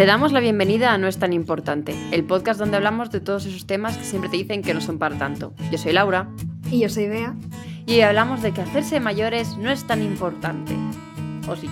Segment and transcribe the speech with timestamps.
[0.00, 3.44] Te damos la bienvenida a No es tan importante, el podcast donde hablamos de todos
[3.44, 5.52] esos temas que siempre te dicen que no son para tanto.
[5.70, 6.26] Yo soy Laura.
[6.70, 7.34] Y yo soy Bea.
[7.84, 10.72] Y hoy hablamos de que hacerse mayores no es tan importante.
[11.46, 11.68] ¿O sí?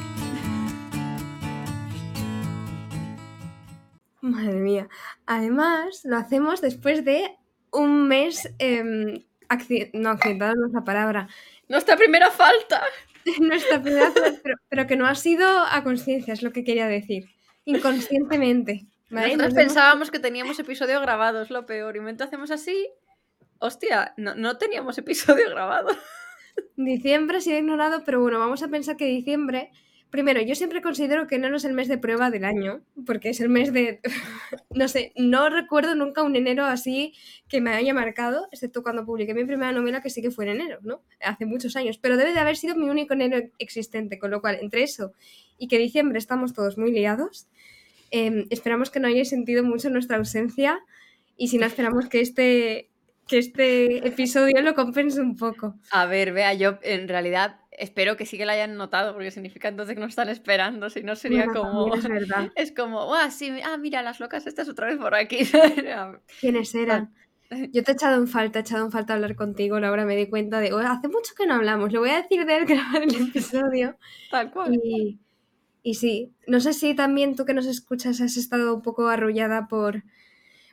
[4.20, 4.88] Madre mía.
[5.24, 7.34] Además, lo hacemos después de
[7.72, 8.54] un mes.
[8.58, 9.24] Eh,
[9.94, 11.28] no, accidentado no es la palabra.
[11.70, 12.82] Nuestra primera falta.
[13.40, 16.88] Nuestra primera falta, pero, pero que no ha sido a conciencia, es lo que quería
[16.88, 17.37] decir.
[17.68, 18.86] Inconscientemente.
[19.10, 21.96] Nosotros pensábamos que teníamos episodio grabado, es lo peor.
[21.96, 22.88] Y mientras hacemos así,
[23.58, 25.90] hostia, no, no teníamos episodio grabado.
[26.76, 29.70] Diciembre ha sido ignorado, pero bueno, vamos a pensar que diciembre
[30.10, 33.40] Primero, yo siempre considero que enero es el mes de prueba del año, porque es
[33.40, 34.00] el mes de...
[34.74, 37.12] no sé, no recuerdo nunca un enero así
[37.48, 40.60] que me haya marcado, excepto cuando publiqué mi primera novela, que sí que fue en
[40.60, 41.02] enero, ¿no?
[41.20, 44.58] Hace muchos años, pero debe de haber sido mi único enero existente, con lo cual,
[44.62, 45.12] entre eso
[45.58, 47.48] y que diciembre estamos todos muy liados,
[48.10, 50.80] em, esperamos que no hayáis sentido mucho nuestra ausencia
[51.36, 52.88] y si no, esperamos que este,
[53.26, 55.74] que este episodio lo compense un poco.
[55.90, 59.68] A ver, vea, yo en realidad espero que sí que la hayan notado, porque significa
[59.68, 61.94] entonces que nos están esperando, si no sería como...
[61.94, 62.50] Es, verdad.
[62.56, 65.38] es como, ah, sí, ah, mira, las locas estas otra vez por aquí.
[66.40, 67.12] ¿Quiénes eran?
[67.72, 70.26] Yo te he echado en falta, he echado en falta hablar contigo, Laura, me di
[70.26, 73.02] cuenta de, oh, hace mucho que no hablamos, le voy a decir de él grabar
[73.02, 73.96] el episodio.
[74.30, 74.74] Tal cual.
[74.74, 75.18] Y,
[75.82, 79.68] y sí, no sé si también tú que nos escuchas has estado un poco arrullada
[79.68, 80.02] por,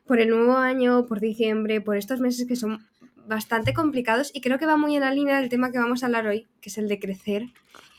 [0.05, 2.85] por el nuevo año, por diciembre, por estos meses que son
[3.27, 6.07] bastante complicados y creo que va muy en la línea del tema que vamos a
[6.07, 7.43] hablar hoy, que es el de crecer.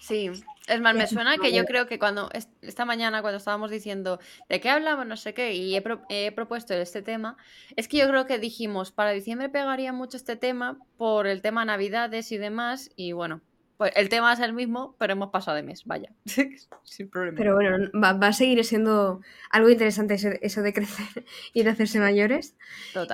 [0.00, 0.30] Sí,
[0.66, 2.28] es más, me suena que yo creo que cuando
[2.60, 4.18] esta mañana, cuando estábamos diciendo
[4.48, 7.36] de qué hablamos, no sé qué, y he, propuesto este tema,
[7.76, 11.64] es que yo creo que dijimos, para diciembre pegaría mucho este tema por el tema
[11.64, 13.42] Navidades y demás, y bueno,
[13.76, 16.10] pues el tema es el mismo, pero hemos pasado de mes, vaya.
[16.82, 17.36] Sin problema.
[17.36, 22.56] Pero bueno, va, a seguir siendo algo interesante eso, de crecer y de hacerse mayores.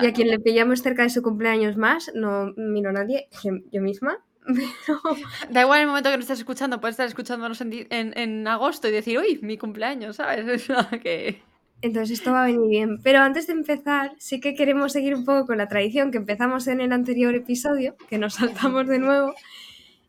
[0.00, 3.82] Y a quien le pillamos cerca de su cumpleaños más, no miro a nadie, yo
[3.82, 4.18] misma.
[5.50, 8.90] Da igual el momento que nos estés escuchando, puedes estar escuchándonos en, en, agosto y
[8.92, 10.68] decir, uy, mi cumpleaños, ¿sabes?
[11.02, 11.42] que...
[11.80, 13.02] Entonces esto va a venir bien.
[13.02, 16.68] Pero antes de empezar, sí que queremos seguir un poco con la tradición que empezamos
[16.68, 19.34] en el anterior episodio, que nos saltamos de nuevo,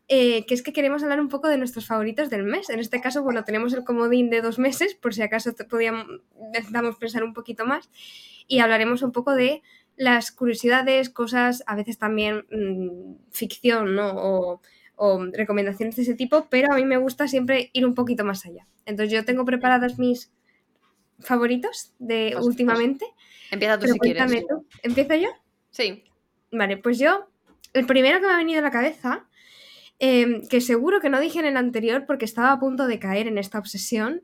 [0.08, 2.68] eh, que es que queremos hablar un poco de nuestros favoritos del mes.
[2.68, 6.06] En este caso, bueno, tenemos el comodín de dos meses, por si acaso podíamos,
[6.52, 7.90] necesitamos pensar un poquito más,
[8.46, 9.62] y hablaremos un poco de
[9.96, 14.12] las curiosidades, cosas, a veces también mm, ficción, ¿no?
[14.16, 14.60] O,
[15.32, 18.66] recomendaciones de ese tipo, pero a mí me gusta siempre ir un poquito más allá.
[18.86, 20.30] Entonces yo tengo preparadas mis
[21.18, 23.04] favoritos de pues, pues, últimamente.
[23.50, 24.44] empieza tú si quieres.
[24.84, 25.28] ¿Empiezo yo?
[25.70, 26.04] Sí.
[26.52, 27.28] Vale, pues yo,
[27.72, 29.26] el primero que me ha venido a la cabeza
[29.98, 33.28] Em, que seguro que no dije en el anterior porque estaba a punto de caer
[33.28, 34.22] en esta obsesión,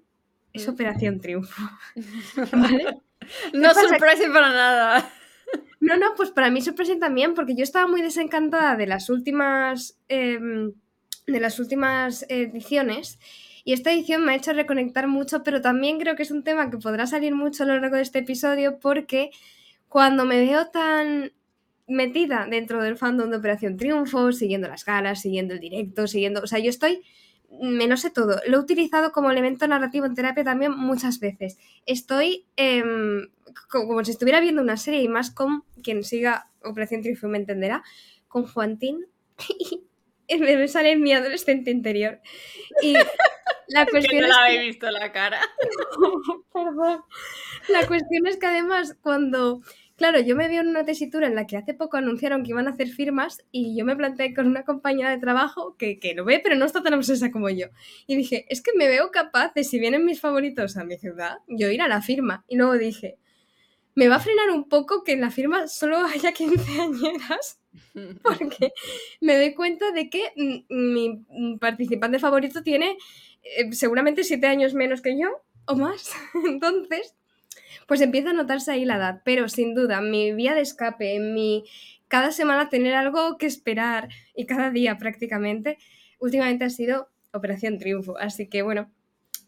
[0.53, 0.69] es.
[0.69, 1.63] Operación Triunfo.
[3.53, 5.11] no sorpresa para nada.
[5.81, 9.99] No, no, pues para mí sorpresa también, porque yo estaba muy desencantada de las últimas.
[10.09, 10.73] Em,
[11.27, 13.19] de las últimas ediciones.
[13.65, 16.71] Y esta edición me ha hecho reconectar mucho, pero también creo que es un tema
[16.71, 19.31] que podrá salir mucho a lo largo de este episodio, porque
[19.89, 21.33] cuando me veo tan
[21.91, 26.41] metida dentro del fandom de Operación Triunfo, siguiendo las galas, siguiendo el directo, siguiendo.
[26.41, 27.03] O sea, yo estoy.
[27.61, 28.41] Me lo sé todo.
[28.47, 31.59] Lo he utilizado como elemento narrativo en terapia también muchas veces.
[31.85, 33.29] Estoy em,
[33.69, 37.83] como si estuviera viendo una serie y más con quien siga Operación Triunfo me entenderá,
[38.29, 39.07] con Juantín.
[40.33, 42.21] Y me sale mi adolescente interior.
[42.83, 42.95] Y
[43.67, 45.41] la cuestión que no la habéis visto la cara.
[46.53, 47.03] Perdón.
[47.69, 49.61] La cuestión es que además cuando
[50.01, 52.67] Claro, yo me vi en una tesitura en la que hace poco anunciaron que iban
[52.67, 56.25] a hacer firmas y yo me planteé con una compañera de trabajo que, que lo
[56.25, 57.67] ve, pero no está tan obsesa como yo.
[58.07, 61.41] Y dije, es que me veo capaz de, si vienen mis favoritos a mi ciudad,
[61.49, 62.47] yo ir a la firma.
[62.49, 63.19] Y luego dije,
[63.95, 67.61] me va a frenar un poco que en la firma solo haya 15 añeras,
[68.23, 68.73] porque
[69.21, 70.33] me doy cuenta de que
[70.71, 71.27] mi
[71.61, 72.97] participante favorito tiene
[73.43, 76.15] eh, seguramente 7 años menos que yo o más.
[76.47, 77.15] Entonces,
[77.87, 81.65] pues empieza a notarse ahí la edad, pero sin duda, mi vía de escape, mi
[82.09, 85.79] cada semana tener algo que esperar y cada día prácticamente,
[86.19, 88.19] últimamente ha sido Operación Triunfo.
[88.19, 88.91] Así que bueno,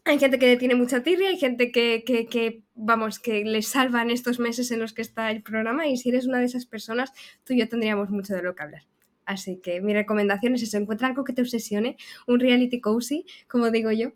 [0.05, 4.39] hay gente que tiene mucha tirria, hay gente que, que, vamos, que le salvan estos
[4.39, 7.11] meses en los que está el programa y si eres una de esas personas,
[7.43, 8.83] tú y yo tendríamos mucho de lo que hablar.
[9.25, 11.95] Así que mi recomendación es eso, encuentra algo que te obsesione,
[12.27, 14.11] un reality cozy, como digo yo,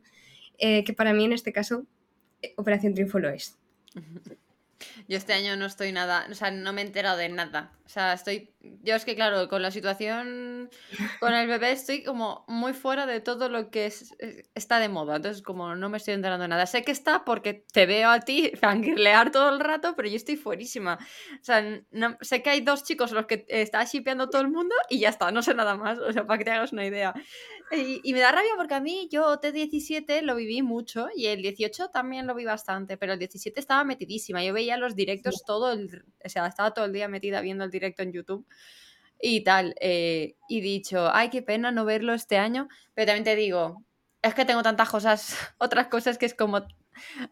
[0.57, 1.85] eh, que para mí en este caso
[2.41, 3.57] eh, Operación Triunfo lo es.
[5.07, 7.71] Yo este año no estoy nada, o sea, no me he enterado de nada.
[7.87, 8.53] O sea, estoy.
[8.83, 10.69] Yo es que, claro, con la situación
[11.21, 14.13] con el bebé estoy como muy fuera de todo lo que es,
[14.55, 15.15] está de moda.
[15.15, 16.65] Entonces, como no me estoy enterando de nada.
[16.65, 20.35] Sé que está porque te veo a ti fangirlear todo el rato, pero yo estoy
[20.35, 20.99] fuerísima.
[21.39, 24.75] O sea, no, sé que hay dos chicos los que está shipeando todo el mundo
[24.89, 25.97] y ya está, no sé nada más.
[25.99, 27.13] O sea, para que te hagas una idea.
[27.71, 31.89] Y, me da rabia porque a mí, yo T17 lo viví mucho y el 18
[31.89, 34.43] también lo vi bastante, pero el 17 estaba metidísima.
[34.43, 36.03] Yo veía los directos todo el.
[36.23, 38.45] O sea, estaba todo el día metida viendo el directo en YouTube
[39.21, 39.75] y tal.
[39.79, 43.83] Eh, y dicho, ay, qué pena no verlo este año, pero también te digo,
[44.21, 46.65] es que tengo tantas cosas, otras cosas que es como,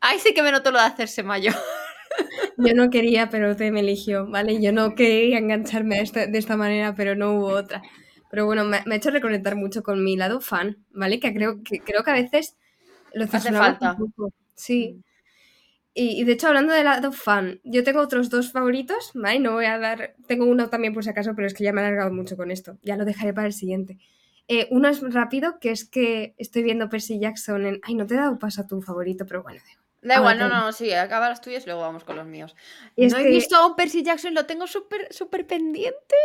[0.02, 1.56] ay, sí que me noto lo de hacerse mayor.
[2.58, 4.62] Yo no quería, pero te me eligió, ¿vale?
[4.62, 7.82] Yo no quería engancharme de esta manera, pero no hubo otra.
[8.30, 11.20] Pero bueno, me, ha hecho reconectar mucho con mi lado fan, ¿vale?
[11.20, 12.56] Que creo que, creo que a veces
[13.14, 13.98] lo hace falta.
[14.56, 14.94] Sí.
[14.94, 15.15] Mm.
[15.98, 19.40] Y, de hecho, hablando de lado fan, yo tengo otros dos favoritos, ¿vale?
[19.40, 20.14] No voy a dar.
[20.28, 22.52] Tengo uno también por si acaso, pero es que ya me he alargado mucho con
[22.52, 22.78] esto.
[22.84, 23.98] Ya lo dejaré para el siguiente.
[24.50, 27.80] Eh, uno es rápido, que es que estoy viendo Percy Jackson en.
[27.82, 29.62] Ay, no te he dado paso a tu favorito, pero bueno,
[30.06, 32.56] Da igual, no, no, sí, acaba las tuyas y luego vamos con los míos.
[32.96, 36.16] no he visto a un Percy Jackson, lo tengo súper, súper pendiente.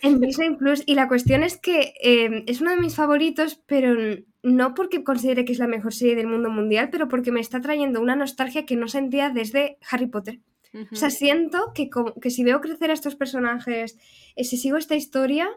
[0.00, 3.94] En Disney Plus, y la cuestión es que em, es uno de mis favoritos, pero
[4.42, 7.60] no porque considere que es la mejor serie del mundo mundial, pero porque me está
[7.60, 10.40] trayendo una nostalgia que no sentía desde Harry Potter.
[10.90, 11.88] O sea, siento que,
[12.20, 13.98] que si veo crecer a estos personajes,
[14.34, 15.48] eh, si sigo esta historia,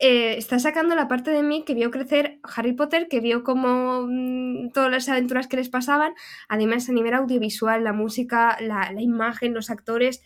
[0.00, 4.06] eh, está sacando la parte de mí que vio crecer Harry Potter, que vio como
[4.06, 6.14] mm, todas las aventuras que les pasaban,
[6.48, 10.22] además a nivel audiovisual, la música, la, imagen, los actores,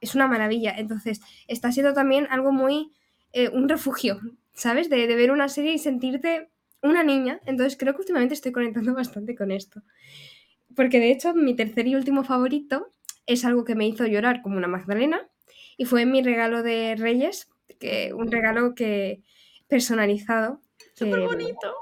[0.00, 0.74] es una maravilla.
[0.76, 2.92] Entonces, está siendo también algo muy,
[3.32, 4.20] eh, un refugio,
[4.52, 4.90] ¿sabes?
[4.90, 6.50] De, de ver una serie y sentirte
[6.82, 7.40] una niña.
[7.46, 9.82] Entonces, creo que últimamente estoy conectando bastante con esto.
[10.76, 12.88] Porque de hecho, mi tercer y último favorito
[13.26, 15.26] es algo que me hizo llorar como una Magdalena
[15.78, 17.48] y fue mi regalo de Reyes
[17.78, 19.22] que un regalo que
[19.68, 20.60] personalizado.
[20.94, 21.74] Súper bonito.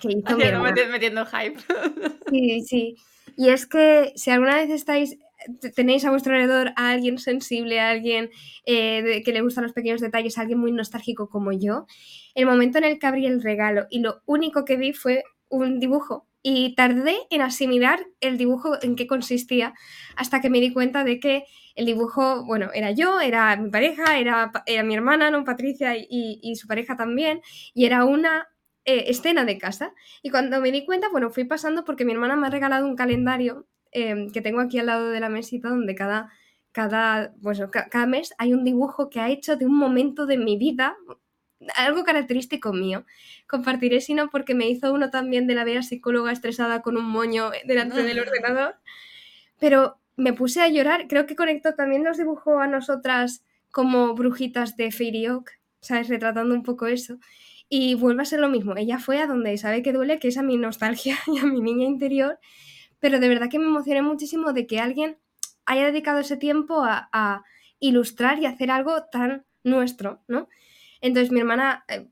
[0.00, 1.58] Que hizo mi metiendo hype.
[2.30, 2.96] Sí, sí.
[3.36, 5.18] Y es que si alguna vez estáis
[5.74, 8.30] tenéis a vuestro alrededor a alguien sensible, a alguien
[8.66, 11.86] eh, que le gustan los pequeños detalles, a alguien muy nostálgico como yo,
[12.34, 15.78] el momento en el que abrí el regalo y lo único que vi fue un
[15.80, 19.74] dibujo y tardé en asimilar el dibujo en qué consistía
[20.16, 21.44] hasta que me di cuenta de que
[21.78, 25.44] el dibujo, bueno, era yo, era mi pareja, era, era mi hermana, ¿no?
[25.44, 27.40] Patricia y, su pareja también,
[27.72, 28.48] y era una
[28.84, 29.94] eh, escena de casa.
[30.20, 32.96] Y cuando me di cuenta, bueno, fui pasando porque mi hermana me ha regalado un
[32.96, 36.32] calendario em, que tengo aquí al lado de la mesita donde cada,
[36.72, 37.32] cada,
[37.70, 40.96] cada mes hay un dibujo que ha hecho de un momento de mi vida,
[41.76, 43.04] algo característico mío.
[43.46, 47.52] Compartiré, sino porque me hizo uno también de la vea psicóloga estresada con un moño
[47.66, 48.74] delante del ordenador.
[49.60, 51.06] Pero me puse a llorar.
[51.08, 56.08] Creo que conectó también nos dibujó a nosotras como brujitas de Fairy Oak, ¿sabes?
[56.08, 57.18] Retratando un poco eso.
[57.68, 58.76] Y vuelve a ser lo mismo.
[58.76, 61.60] Ella fue a donde sabe que duele, que es a mi nostalgia y a mi
[61.62, 62.38] niña interior.
[62.98, 65.18] Pero de verdad que me emocioné muchísimo de que alguien
[65.66, 67.44] haya dedicado ese tiempo a, a
[67.78, 70.48] ilustrar y hacer algo tan nuestro, ¿no?
[71.00, 72.08] Entonces mi hermana, eh,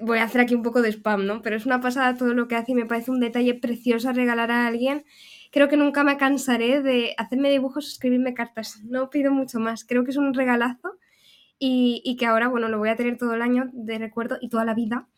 [0.00, 1.42] voy a hacer aquí un poco de spam, ¿no?
[1.42, 4.50] Pero es una pasada todo lo que hace y me parece un detalle precioso regalar
[4.50, 5.04] a alguien
[5.50, 8.82] creo que nunca me cansaré de hacerme dibujos o escribirme cartas.
[8.84, 9.84] No pido mucho más.
[9.84, 10.98] Creo que es un regalazo
[11.58, 14.64] y, que ahora, bueno, lo voy a tener todo el año de recuerdo y toda
[14.64, 15.08] la vida.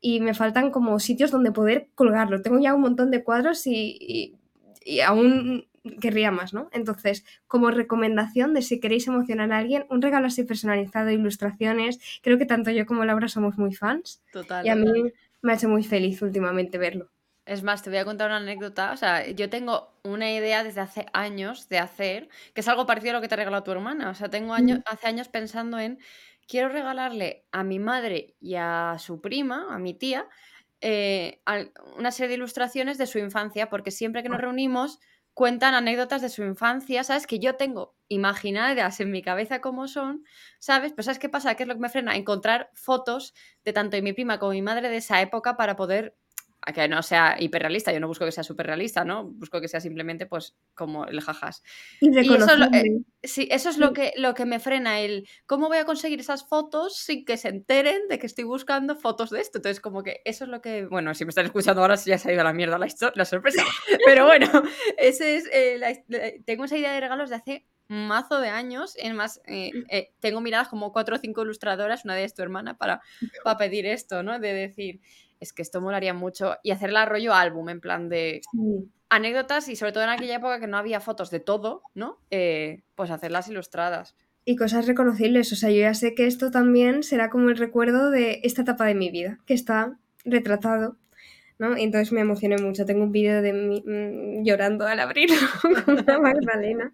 [0.00, 2.42] Y me faltan como sitios donde poder colgarlo.
[2.42, 4.36] Tengo ya un montón de cuadros y,
[4.84, 5.66] y aún
[6.00, 6.68] querría más, ¿no?
[6.72, 12.38] Entonces, como recomendación de si queréis emocionar a alguien, un regalo así personalizado, ilustraciones, creo
[12.38, 14.22] que tanto yo como Laura somos muy fans.
[14.32, 14.66] Total.
[14.66, 17.10] Y a mí me ha hecho muy feliz últimamente verlo.
[17.48, 18.92] Es más, te voy a contar una anécdota.
[18.92, 23.12] O sea, yo tengo una idea desde hace años de hacer, que es algo parecido
[23.12, 24.10] a lo que te regaló tu hermana.
[24.10, 25.98] O sea, tengo años, hace años pensando en,
[26.46, 30.28] quiero regalarle a mi madre y a su prima, a mi tía,
[30.82, 31.40] eh,
[31.96, 34.42] una serie de ilustraciones de su infancia, porque siempre que nos ah.
[34.42, 34.98] reunimos
[35.32, 37.26] cuentan anécdotas de su infancia, ¿sabes?
[37.26, 40.24] Que yo tengo imaginadas en mi cabeza como son,
[40.58, 40.92] ¿sabes?
[40.92, 41.54] Pero ¿sabes qué pasa?
[41.54, 42.16] ¿Qué es lo que me frena?
[42.16, 46.17] Encontrar fotos de tanto de mi prima como mi madre de esa época para poder
[46.68, 49.24] a que no sea hiperrealista, yo no busco que sea superrealista, ¿no?
[49.24, 51.62] Busco que sea simplemente pues como el jajas.
[51.98, 55.26] Y, eso, es lo, eh, sí, eso es lo que, lo que me frena, el
[55.46, 59.30] cómo voy a conseguir esas fotos sin que se enteren de que estoy buscando fotos
[59.30, 59.58] de esto.
[59.58, 62.28] Entonces, como que eso es lo que, bueno, si me están escuchando ahora ya se
[62.28, 63.64] ha ido a la mierda la, la sorpresa.
[64.04, 64.46] Pero bueno,
[64.98, 68.94] ese es, eh, tengo esa idea de regalos de hace mazo de años.
[68.96, 72.76] Es más, eh, tengo miradas como cuatro o cinco ilustradoras, una de ellas tu hermana,
[72.76, 73.00] para,
[73.44, 74.38] para pedir esto, ¿no?
[74.38, 75.00] De decir,
[75.40, 76.56] es que esto molaría mucho.
[76.62, 78.40] Y hacerla rollo álbum, en plan de
[79.10, 82.18] anécdotas y sobre todo en aquella época que no había fotos de todo, ¿no?
[82.30, 84.14] Eh, pues hacerlas ilustradas.
[84.44, 85.52] y cosas reconocibles.
[85.52, 88.86] O sea, yo ya sé que esto también será como el recuerdo de esta etapa
[88.86, 90.96] de mi vida, que está retratado.
[91.58, 91.76] ¿no?
[91.76, 92.86] Y entonces me emocioné mucho.
[92.86, 95.36] Tengo un vídeo de mí mm, llorando al abrirlo
[95.84, 96.92] con una Magdalena.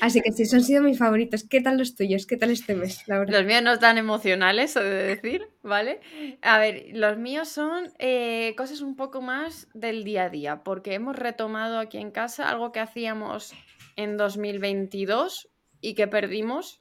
[0.00, 1.44] Así que sí, esos han sido mis favoritos.
[1.48, 2.26] ¿Qué tal los tuyos?
[2.26, 3.30] ¿Qué tal este mes, Laura?
[3.30, 6.00] Los míos no están emocionales, he de decir, ¿vale?
[6.42, 10.94] A ver, los míos son eh, cosas un poco más del día a día, porque
[10.94, 13.54] hemos retomado aquí en casa algo que hacíamos
[13.96, 16.80] en 2022 y que perdimos,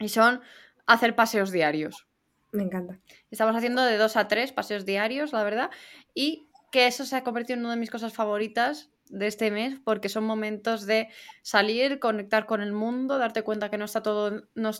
[0.00, 0.40] y son
[0.86, 2.06] hacer paseos diarios.
[2.52, 2.98] Me encanta.
[3.30, 5.70] Estamos haciendo de dos a tres paseos diarios, la verdad,
[6.14, 9.78] y que eso se ha convertido en una de mis cosas favoritas de este mes
[9.84, 11.08] porque son momentos de
[11.42, 14.70] salir, conectar con el mundo, darte cuenta que no está todo, no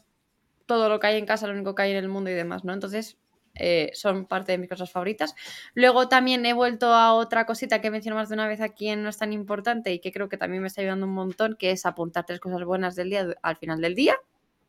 [0.66, 2.64] todo lo que hay en casa, lo único que hay en el mundo y demás,
[2.64, 2.72] ¿no?
[2.72, 3.18] Entonces,
[3.54, 5.34] eh, son parte de mis cosas favoritas.
[5.74, 9.02] Luego también he vuelto a otra cosita que menciono más de una vez aquí en
[9.02, 11.72] No es tan importante y que creo que también me está ayudando un montón, que
[11.72, 14.16] es apuntar tres cosas buenas del día al final del día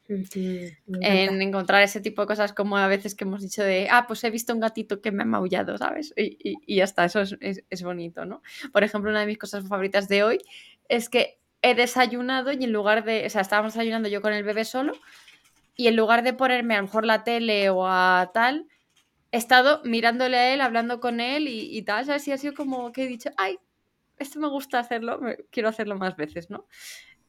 [0.09, 4.23] en encontrar ese tipo de cosas como a veces que hemos dicho de, ah, pues
[4.23, 6.13] he visto un gatito que me ha maullado, ¿sabes?
[6.17, 8.41] Y, y, ya está, eso es, es, bonito, ¿no?
[8.71, 10.39] Por ejemplo, una de mis cosas favoritas de hoy
[10.87, 14.43] es que he desayunado y en lugar de, o sea, estábamos desayunando yo con el
[14.43, 14.93] bebé solo
[15.75, 18.67] y en lugar de ponerme a lo mejor la tele o a tal,
[19.31, 22.27] he estado mirándole a él, hablando con él y, y tal, ¿sabes?
[22.27, 23.59] Y ha sido como que he dicho, ay,
[24.17, 26.65] esto me gusta hacerlo, quiero hacerlo más veces, ¿no?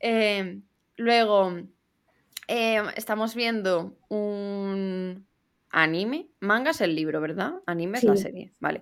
[0.00, 0.60] Eh,
[0.96, 1.60] luego
[2.52, 5.24] Em, estamos viendo un
[5.70, 6.30] anime.
[6.40, 7.52] Manga es el libro, ¿verdad?
[7.64, 8.52] Anime es la serie.
[8.58, 8.80] Vale.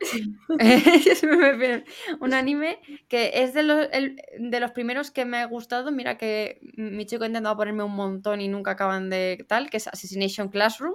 [2.21, 5.93] un anime que es de los, de los primeros que me ha gustado.
[5.93, 9.77] Mira que mi chico ha intentado ponerme un montón y nunca acaban de tal, que
[9.77, 10.95] es Assassination Classroom.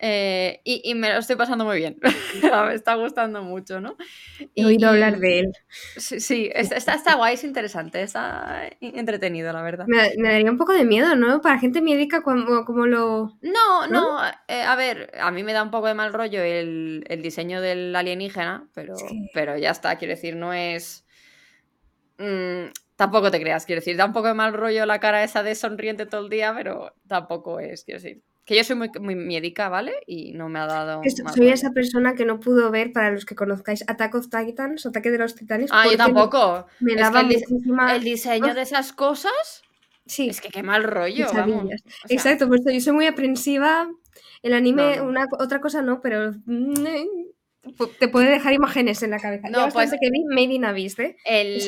[0.00, 1.98] Eh, y, me lo estoy pasando muy bien.
[2.66, 3.96] me está gustando mucho, ¿no?
[4.54, 5.52] He oído hablar de él.
[5.96, 9.86] Sí, está, está, guay, es interesante, está entretenido, la verdad.
[9.88, 11.40] Me, daría un poco de miedo, ¿no?
[11.40, 13.36] Para gente médica, como, como lo.
[13.42, 17.04] No, no, eh, a ver, a mí me da un poco de mal rollo el,
[17.20, 18.94] diseño del alienígena, pero,
[19.34, 21.04] pero ya está, quiero decir, no es.
[22.18, 25.42] Mm, tampoco te creas, quiero decir, da un poco de mal rollo la cara esa
[25.42, 28.22] de sonriente todo el día, pero tampoco es, quiero decir.
[28.48, 29.92] Que yo soy muy, muy médica, ¿vale?
[30.06, 31.02] Y no me ha dado.
[31.34, 35.10] soy esa persona que no pudo ver, para los que conozcáis, Attack of Titans, Ataque
[35.10, 35.68] de los Titanes.
[35.70, 36.66] Ah, yo tampoco.
[36.80, 39.62] Me daba el, el, diseño de esas cosas.
[40.06, 40.30] Sí.
[40.30, 41.26] Es que qué mal rollo.
[41.30, 41.74] Vamos.
[42.08, 43.90] Exacto, pues yo soy muy aprensiva.
[44.42, 46.86] El anime, Una, otra cosa no, pero mm,
[47.98, 49.50] te puede dejar imágenes en la cabeza.
[49.50, 51.16] No, pues que vi Made in Abyss, ¿eh?
[51.26, 51.60] El,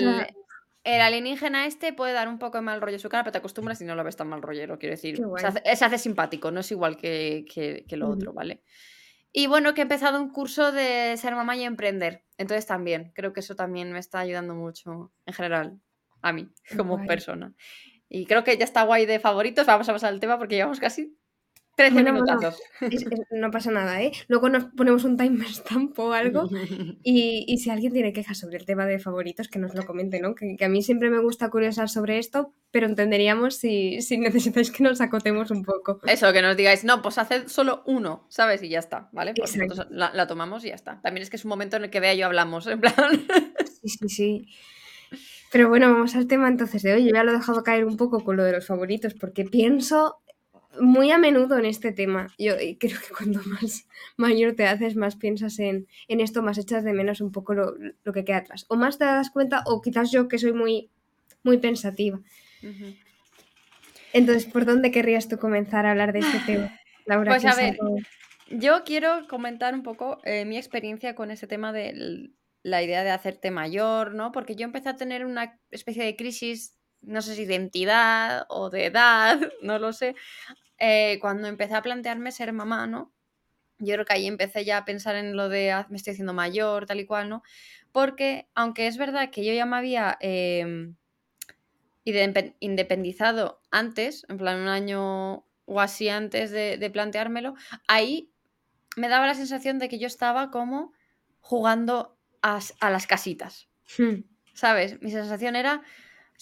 [0.85, 3.81] el alienígena este puede dar un poco de mal rollo su cara, pero te acostumbras
[3.81, 5.21] y no lo ves tan mal rollero, quiero decir.
[5.65, 8.63] Se hace, simpático, no es igual que, lo otro, ¿vale?
[9.33, 12.25] Y bueno, que he empezado un curso de ser mamá y emprender.
[12.37, 15.81] Entonces también, creo que eso también me está ayudando mucho en general
[16.23, 17.55] a mí como persona.
[18.09, 19.67] Y creo que ya está guay de favoritos.
[19.67, 21.17] Vamos a pasar al tema porque llevamos casi
[21.81, 22.61] 13 minutazos.
[23.31, 24.13] no pasa nada, ¿eh?
[24.29, 26.49] Luego nos ponemos un timestamp o algo.
[27.03, 30.35] y, si alguien tiene quejas sobre el tema de favoritos, que nos lo comente, ¿no?
[30.35, 34.83] Que, a mí siempre me gusta curiosar sobre esto, pero entenderíamos si, si, necesitáis que
[34.83, 36.01] nos acotemos un poco.
[36.07, 38.63] Eso, que nos digáis, no, pues haced solo uno, ¿sabes?
[38.63, 39.33] Y ya está, ¿vale?
[39.35, 41.01] Pues nosotros la, tomamos y ya está.
[41.01, 42.95] También es que es un momento en el que vea yo hablamos, en plan.
[43.83, 44.49] sí, sí, sí.
[45.51, 47.05] Pero bueno, vamos al tema entonces de hoy.
[47.05, 50.21] Yo ya lo he dejado caer un poco con lo de los favoritos, porque pienso
[50.79, 52.29] muy a menudo en este tema.
[52.39, 53.87] Yo creo que cuando más
[54.17, 58.25] mayor te haces, más piensas en, esto, más echas de menos un poco lo, que
[58.25, 58.67] queda atrás.
[58.69, 60.91] O más te das cuenta, o quizás yo que soy muy,
[61.43, 62.21] muy pensativa.
[64.13, 67.33] Entonces, ¿por dónde querrías tú comenzar a hablar de este tema, Laura?
[67.33, 67.79] Pues a ver,
[68.51, 72.31] yo quiero comentar un poco eh, mi experiencia con ese tema de
[72.63, 74.33] la idea de hacerte mayor, ¿no?
[74.33, 78.71] Porque yo empecé a tener una especie de crisis no sé si de identidad o
[78.71, 80.15] de edad, no lo sé,
[80.79, 83.13] eh, cuando empecé a plantearme ser mamá, ¿no?
[83.79, 86.35] Yo creo que ahí empecé ya a pensar en lo de ah, me estoy haciendo
[86.35, 87.43] mayor, tal y cual, ¿no?
[87.93, 90.97] Porque aunque es verdad que yo ya me había em,
[92.05, 97.55] independizado antes, en plan un año o así antes de, planteármelo,
[97.87, 98.33] ahí
[98.97, 100.93] me daba la sensación de que yo estaba como
[101.41, 103.69] jugando a, a las casitas.
[103.99, 104.23] Hmm.
[104.53, 105.01] ¿Sabes?
[105.01, 105.83] Mi sensación era,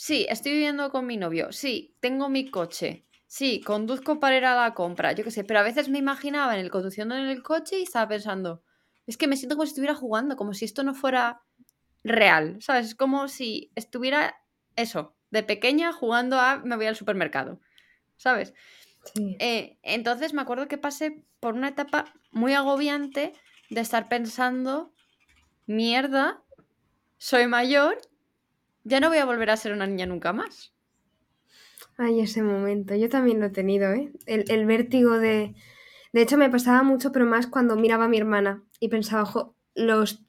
[0.00, 1.50] Sí, estoy viviendo con mi novio.
[1.50, 3.04] Sí, tengo mi coche.
[3.26, 5.10] Sí, conduzco para ir a la compra.
[5.10, 7.82] Yo qué sé, pero a veces me imaginaba en el conduciendo en el coche y
[7.82, 8.62] estaba pensando,
[9.08, 11.42] es que me siento como si estuviera jugando, como si esto no fuera
[12.04, 12.86] real, ¿sabes?
[12.86, 14.36] Es como si estuviera
[14.76, 17.60] eso, de pequeña jugando a me voy al supermercado,
[18.18, 18.54] ¿sabes?
[19.16, 19.36] Sí.
[19.40, 23.32] Eh, entonces me acuerdo que pasé por una etapa muy agobiante
[23.68, 24.92] de estar pensando,
[25.66, 26.44] mierda,
[27.16, 27.98] soy mayor
[28.88, 30.72] ya no voy a volver a ser una niña nunca más.
[31.96, 32.94] Ay, ese momento.
[32.94, 34.12] Yo también lo he tenido, ¿eh?
[34.26, 35.54] El, vértigo de...
[36.12, 39.54] De hecho, me pasaba mucho, pero más cuando miraba a mi hermana y pensaba, ojo,
[39.74, 40.24] los...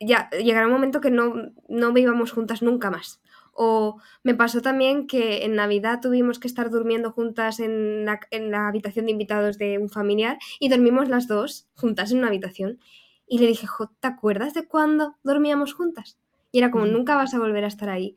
[0.00, 1.34] Ya llegará un momento que no,
[1.68, 3.20] no íbamos juntas nunca más.
[3.52, 8.52] O me pasó también que en Navidad tuvimos que estar durmiendo juntas en la, en
[8.52, 12.78] la habitación de invitados de un familiar y dormimos las dos juntas en una habitación.
[13.26, 16.16] Y le dije, jo, ¿te acuerdas de cuando dormíamos juntas?
[16.58, 18.16] Y era como, nunca vas a volver a estar ahí.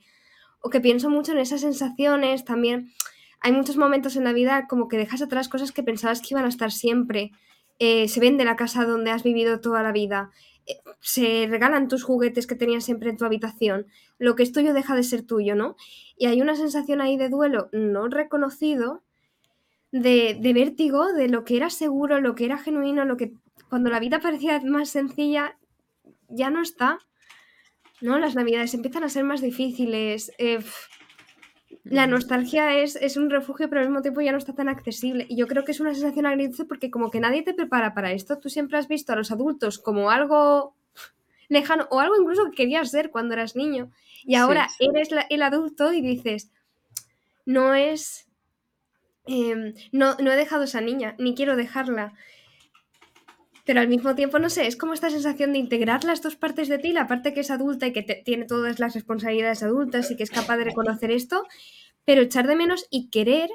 [0.61, 2.91] O que pienso mucho en esas sensaciones también.
[3.39, 6.45] Hay muchos momentos en la vida como que dejas atrás cosas que pensabas que iban
[6.45, 7.33] a estar siempre.
[7.77, 10.31] Eh, se vende la casa donde has vivido toda la vida.
[10.65, 13.85] Eh, se regalan tus juguetes que tenías siempre en tu habitación.
[14.17, 15.75] Lo que es tuyo deja de ser tuyo, ¿no?
[16.17, 19.03] Y hay una sensación ahí de duelo no reconocido,
[19.91, 23.33] de, de vértigo, de lo que era seguro, lo que era genuino, lo que
[23.69, 25.59] cuando la vida parecía más sencilla,
[26.27, 26.97] ya no está.
[28.01, 28.19] ¿No?
[28.19, 30.31] Las navidades empiezan a ser más difíciles.
[30.37, 30.59] eh,
[31.83, 32.11] la Ujú.
[32.11, 35.25] nostalgia es, es un refugio, pero al mismo tiempo ya no está tan accesible.
[35.29, 38.11] Y yo creo que es una sensación agridulce porque como que nadie te prepara para
[38.11, 38.37] esto.
[38.37, 40.75] Tú siempre has visto a los adultos como algo
[41.49, 43.91] lejano o algo incluso que querías ser cuando eras niño.
[44.23, 44.35] Y Sí.
[44.35, 46.51] ahora eres la- el adulto y dices,
[47.45, 48.27] no es...
[49.25, 52.13] em, no, no he dejado a esa niña, ni quiero dejarla.
[53.65, 56.67] Pero al mismo tiempo, no sé, es como esta sensación de integrar las dos partes
[56.67, 60.09] de ti, la parte que es adulta y que te- tiene todas las responsabilidades adultas
[60.11, 61.43] y que es capaz de reconocer esto,
[62.05, 63.49] pero echar de menos y querer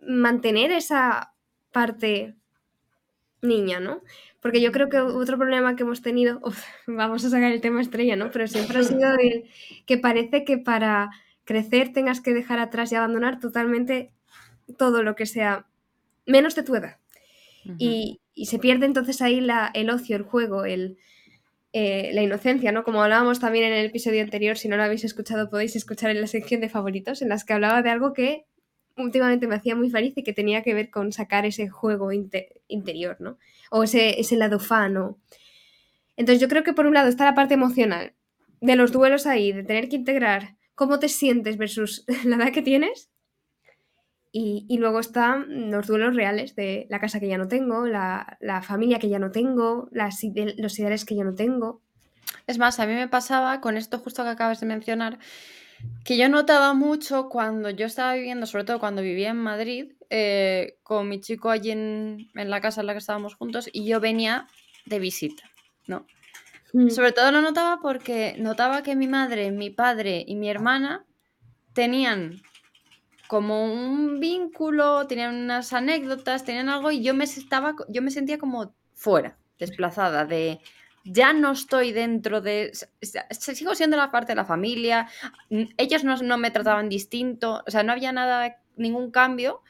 [0.00, 1.34] mantener esa
[1.72, 2.34] parte
[3.42, 4.02] niña, ¿no?
[4.40, 7.80] Porque yo creo que otro problema que hemos tenido, uf, vamos a sacar el tema
[7.80, 8.30] estrella, ¿no?
[8.30, 9.44] Pero siempre ha sido el
[9.86, 11.10] que parece que para
[11.44, 14.12] crecer tengas que dejar atrás y abandonar totalmente
[14.78, 15.66] todo lo que sea
[16.26, 16.96] menos de tu edad.
[17.78, 20.98] Y, y se pierde entonces ahí la, el ocio, el juego, el,
[21.72, 22.84] eh, la inocencia, ¿no?
[22.84, 26.20] Como hablábamos también en el episodio anterior, si no lo habéis escuchado podéis escuchar en
[26.20, 28.46] la sección de favoritos, en las que hablaba de algo que
[28.96, 32.60] últimamente me hacía muy feliz y que tenía que ver con sacar ese juego inte-
[32.68, 33.38] interior, ¿no?
[33.70, 35.18] O ese, ese lado fan, ¿no?
[36.16, 38.14] Entonces yo creo que por un lado está la parte emocional
[38.60, 42.62] de los duelos ahí, de tener que integrar cómo te sientes versus la edad que
[42.62, 43.10] tienes.
[44.36, 48.36] Y, y luego están los duelos reales de la casa que ya no tengo, la,
[48.40, 51.82] la familia que ya no tengo, las ide- los ideales que ya no tengo.
[52.48, 55.20] Es más, a mí me pasaba con esto justo que acabas de mencionar,
[56.04, 60.78] que yo notaba mucho cuando yo estaba viviendo, sobre todo cuando vivía en Madrid, eh,
[60.82, 64.00] con mi chico allí en, en la casa en la que estábamos juntos, y yo
[64.00, 64.48] venía
[64.84, 65.44] de visita,
[65.86, 66.06] ¿no?
[66.72, 66.88] Mm.
[66.90, 71.04] Sobre todo lo notaba porque notaba que mi madre, mi padre y mi hermana
[71.72, 72.42] tenían
[73.28, 78.38] como un vínculo, tenían unas anécdotas, tenían algo y yo me estaba, yo me sentía
[78.38, 80.60] como fuera, desplazada, de
[81.04, 82.72] ya no estoy dentro de,
[83.30, 85.08] sigo siendo la parte de la familia,
[85.76, 89.62] ellos no, no me trataban distinto, o sea, no había nada, ningún cambio,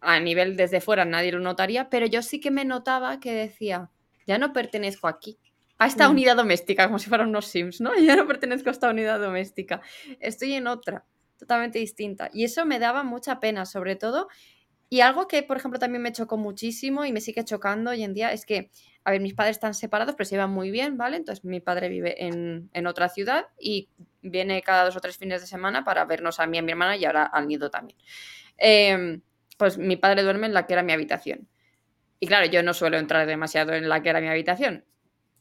[0.00, 3.90] a nivel desde fuera nadie lo notaría, pero yo sí que me notaba que decía,
[4.26, 5.38] ya no pertenezco aquí.
[5.78, 6.12] A esta Mm.
[6.12, 7.92] unidad doméstica, como si fueran unos Sims, ¿no?
[8.14, 9.80] Ya no pertenezco a esta unidad doméstica.
[10.20, 11.04] Estoy en otra
[11.40, 12.30] totalmente distinta.
[12.32, 14.28] Y eso me daba mucha pena, sobre todo.
[14.88, 18.12] Y algo que, por ejemplo, también me chocó muchísimo y me sigue chocando hoy en
[18.12, 18.70] día es que,
[19.04, 21.16] a ver, mis padres están separados, pero se llevan muy bien, ¿vale?
[21.16, 23.88] Entonces mi padre vive en, en otra ciudad y
[24.20, 26.96] viene cada dos o tres fines de semana para vernos a mí a mi hermana
[26.96, 27.98] y ahora al nido también.
[28.58, 29.20] Eh,
[29.56, 31.48] pues mi padre duerme en la que era mi habitación.
[32.18, 34.84] Y claro, yo no suelo entrar demasiado en la que era mi habitación.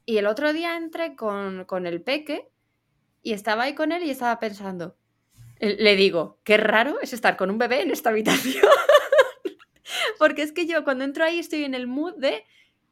[0.06, 2.50] Y el otro día entré con, con el peque
[3.22, 4.98] y estaba ahí con él y estaba pensando,
[5.60, 8.64] le digo, qué raro es estar con un bebé en esta habitación.
[10.18, 12.44] Porque es que yo cuando entro ahí estoy en el mood de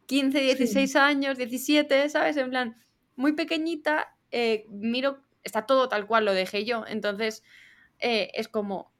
[0.08, 2.38] 15, 16 años, 17, ¿sabes?
[2.38, 2.78] En plan,
[3.16, 6.86] muy pequeñita, eh, miro, está todo tal cual lo dejé yo.
[6.88, 7.44] Entonces,
[8.00, 8.92] eh, es como,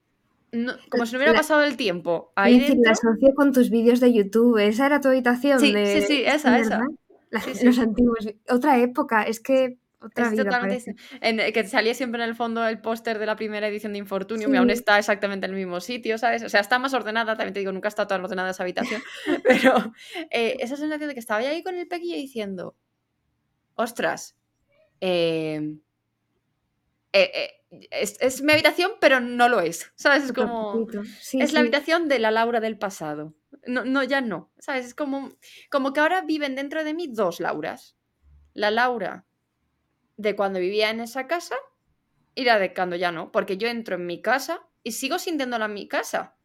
[0.52, 2.92] no- como si no hubiera La- pasado el tiempo ahí la dentro.
[2.92, 4.58] asocio con tus vídeos de YouTube.
[4.60, 5.60] Esa era tu habitación.
[5.60, 5.86] Sí, de...
[5.86, 6.82] sí, sí, esa, ¿verdad?
[6.82, 6.88] esa.
[7.30, 7.66] La- Sí, sí.
[7.66, 8.26] Los antiguos.
[8.50, 9.24] Otra época.
[9.24, 9.78] Es que
[10.08, 10.92] otra Es vida totalmente parece.
[10.94, 11.26] distinto.
[11.26, 14.00] En- eh, que salía siempre en el fondo el póster de la primera edición de
[14.00, 14.74] Infortunium y aún Sí.
[14.74, 16.44] está exactamente en el mismo sitio, ¿sabes?
[16.44, 19.02] O sea, está más ordenada, también te digo, nunca está tan ordenada esa habitación,
[19.44, 19.94] pero
[20.32, 22.76] eh, esa sensación de que estaba ahí con el pequeño diciendo,
[23.76, 24.36] ostras,
[25.02, 25.76] eh,
[27.14, 30.24] eh, eh, es, es mi habitación, pero no lo es, ¿sabes?
[30.26, 30.88] Es como...
[31.20, 31.66] Sí, es la sí.
[31.66, 33.36] habitación de la Laura del pasado.
[33.66, 34.86] No, no, ya no, ¿sabes?
[34.88, 35.30] Es como,
[35.70, 37.96] como que ahora viven dentro de mí dos Lauras.
[38.54, 39.26] La Laura
[40.18, 41.56] de cuando vivía en esa casa
[42.36, 45.66] y la de cuando ya no, porque yo entro en mi casa y sigo sintiéndola
[45.66, 46.36] en mi casa.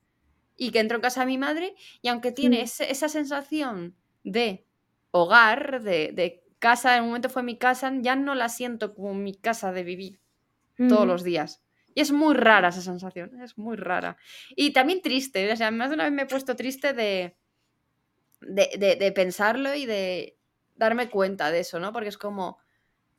[0.56, 2.62] Y que entro en casa de mi madre y aunque tiene Sí.
[2.64, 4.66] ese- esa sensación de
[5.10, 9.14] hogar, de, de casa, en un momento fue mi casa, ya no la siento como
[9.14, 10.20] mi casa de vivir
[10.86, 11.64] todos los días.
[11.94, 14.16] Y es muy rara esa sensación, es muy rara.
[14.56, 17.36] Y también triste, o sea, más de una vez me he puesto triste de,
[18.40, 20.38] de, de, pensarlo y de
[20.74, 21.92] darme cuenta de eso, ¿no?
[21.92, 22.58] Porque es como,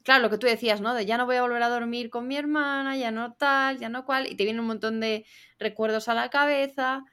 [0.03, 0.93] claro, lo que tú decías, ¿no?
[0.93, 3.89] De ya no voy a volver a dormir con mi hermana, ya no tal, ya
[3.89, 5.25] no cual, y te viene un montón de
[5.59, 7.03] recuerdos a la cabeza.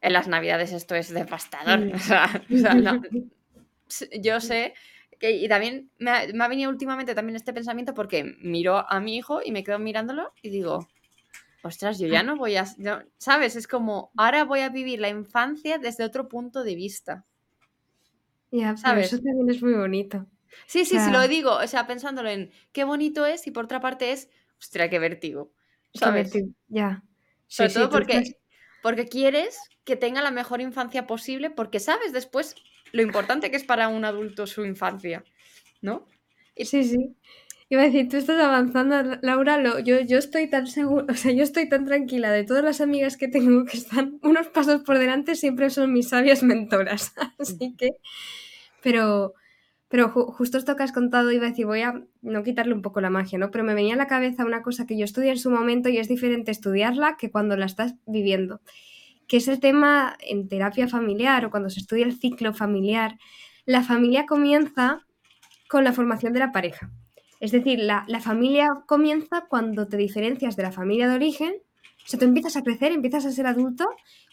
[0.00, 1.80] En las navidades esto es devastador.
[1.94, 3.02] O sea, o sea no.
[4.20, 4.74] Yo sé
[5.32, 9.52] y también me ha, venido últimamente también este pensamiento porque miro a mi hijo y
[9.52, 10.88] me quedo mirándolo y digo,
[11.62, 12.66] ostras, yo ya no voy a,
[13.18, 13.56] ¿sabes?
[13.56, 17.24] Es como, ahora voy a vivir la infancia desde otro punto de vista.
[18.50, 19.06] Ya, ¿sabes?
[19.12, 20.26] eso también es muy bonito.
[20.66, 23.80] Sí, sí, sí, lo digo, o sea, pensándolo en qué bonito es y por otra
[23.80, 25.52] parte es, ostras, qué vértigo.
[25.94, 26.32] ¿Sabes?
[26.68, 27.02] ya.
[27.46, 28.36] Sobre todo porque,
[28.82, 32.56] porque quieres que tenga la mejor infancia posible porque sabes después
[32.92, 35.24] lo importante que es para un adulto su infancia,
[35.82, 36.08] ¿no?
[36.56, 37.16] Sí, sí.
[37.68, 41.32] Iba a decir, tú estás avanzando, Laura, lo, yo, yo estoy tan segura, o sea,
[41.32, 44.98] yo estoy tan tranquila de todas las amigas que tengo que están unos pasos por
[44.98, 47.14] delante, siempre son mis sabias mentoras.
[47.38, 47.90] Así que,
[48.82, 49.34] pero,
[49.94, 53.00] pero justo esto que has contado, iba a decir, voy a no quitarle un poco
[53.00, 53.52] la magia, ¿no?
[53.52, 55.98] Pero me venía a la cabeza una cosa que yo estudié en su momento y
[55.98, 58.60] es diferente estudiarla que cuando la estás viviendo
[59.28, 63.18] que es el tema en terapia familiar o cuando se estudia el ciclo familiar.
[63.66, 65.06] La familia comienza
[65.68, 66.90] con la formación de la pareja.
[67.38, 72.18] Es decir, la, familia comienza cuando te diferencias de la familia de origen, o sea,
[72.18, 73.88] tú empiezas a crecer, empiezas a ser adulto,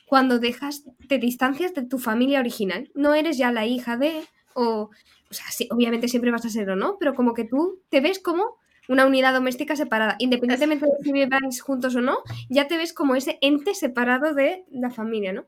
[0.07, 2.89] cuando dejas, te distancias de tu familia original.
[2.95, 4.23] No eres ya la hija de,
[4.55, 4.89] o,
[5.31, 8.01] o sea, sí, obviamente siempre vas a ser o no, pero como que tú te
[8.01, 8.57] ves como
[8.89, 12.17] una unidad doméstica separada, independientemente de si viváis juntos o no,
[12.49, 15.45] ya te ves como ese ente separado de la familia, ¿no?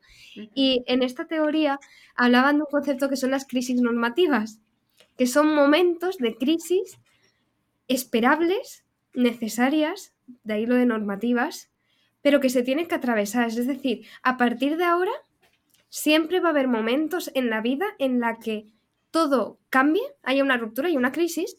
[0.54, 1.78] Y en esta teoría
[2.16, 4.60] hablaban de un concepto que son las crisis normativas,
[5.18, 6.98] que son momentos de crisis
[7.86, 11.70] esperables, necesarias, de ahí lo de normativas,
[12.22, 13.48] pero que se tienen que atravesar.
[13.48, 15.12] Es decir, a partir de ahora,
[15.90, 18.73] siempre va a haber momentos en la vida en la que
[19.14, 21.56] todo cambie, haya una ruptura y una crisis,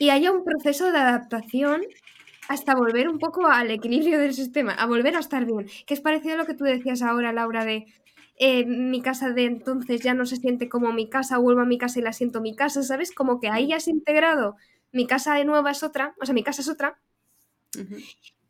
[0.00, 1.80] y haya un proceso de adaptación
[2.48, 5.68] hasta volver un poco al equilibrio del sistema, a volver a estar bien.
[5.86, 7.86] Que es parecido a lo que tú decías ahora, Laura, de
[8.36, 11.78] eh, mi casa de entonces ya no se siente como mi casa, vuelvo a mi
[11.78, 13.12] casa y la siento mi casa, ¿sabes?
[13.12, 14.56] Como que ahí has integrado,
[14.90, 16.98] mi casa de nueva es otra, o sea, mi casa es otra,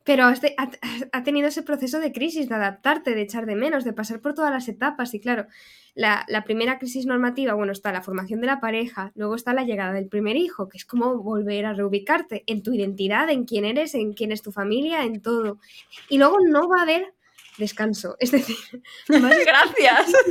[0.04, 4.20] pero ha, tenido ese proceso de crisis, de adaptarte, de echar de menos, de pasar
[4.20, 5.14] por todas las etapas.
[5.14, 5.46] Y claro,
[5.94, 9.92] la, primera crisis normativa, bueno, está la formación de la pareja, luego está la llegada
[9.92, 13.94] del primer hijo, que es como volver a reubicarte en tu identidad, en quién eres,
[13.94, 15.58] en quién es tu familia, en todo.
[16.08, 17.14] Y luego no va a haber
[17.58, 18.16] descanso.
[18.20, 18.56] Es decir,
[19.08, 20.12] gracias.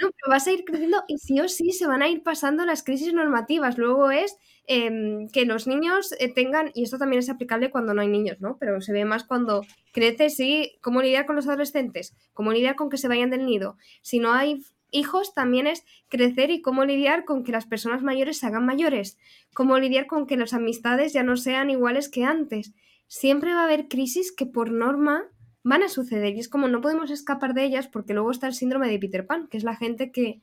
[0.00, 2.64] No, pero vas a ir creciendo y sí o sí se van a ir pasando
[2.64, 3.78] las crisis normativas.
[3.78, 4.38] Luego es
[4.70, 8.38] Em, que los niños eh, tengan, y esto también es aplicable cuando no hay niños,
[8.42, 8.58] ¿no?
[8.58, 12.90] Pero se ve más cuando creces y cómo lidiar con los adolescentes, cómo lidiar con
[12.90, 13.78] que se vayan del nido.
[14.02, 18.40] Si no hay hijos, también es crecer y cómo lidiar con que las personas mayores
[18.40, 19.16] se hagan mayores,
[19.54, 22.74] cómo lidiar con que las amistades ya no sean iguales que antes.
[23.06, 25.24] Siempre va a haber crisis que por norma
[25.62, 28.54] van a suceder y es como no podemos escapar de ellas porque luego está el
[28.54, 30.42] síndrome de Peter Pan, que es la gente que,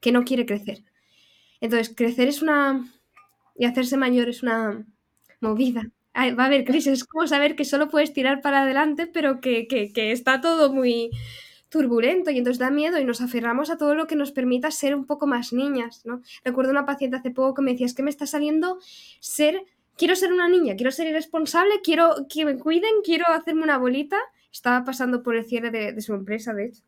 [0.00, 0.84] que no quiere crecer.
[1.62, 2.92] Entonces, crecer es una,
[3.56, 4.84] y hacerse mayor es una
[5.40, 5.90] movida.
[6.14, 9.66] va a haber crisis, es como saber que solo puedes tirar para adelante, pero que,
[9.94, 11.10] está todo muy
[11.68, 14.94] turbulento y entonces da miedo y nos aferramos a todo lo que nos permita ser
[14.94, 16.20] un poco más niñas, ¿no?
[16.44, 18.78] Recuerdo una paciente hace poco que me decía, es que me está saliendo
[19.20, 19.64] ser,
[19.96, 24.18] quiero ser una niña, quiero ser irresponsable, quiero que me cuiden, quiero hacerme una bolita.
[24.52, 26.82] Estaba pasando por el cierre de, su empresa, de hecho.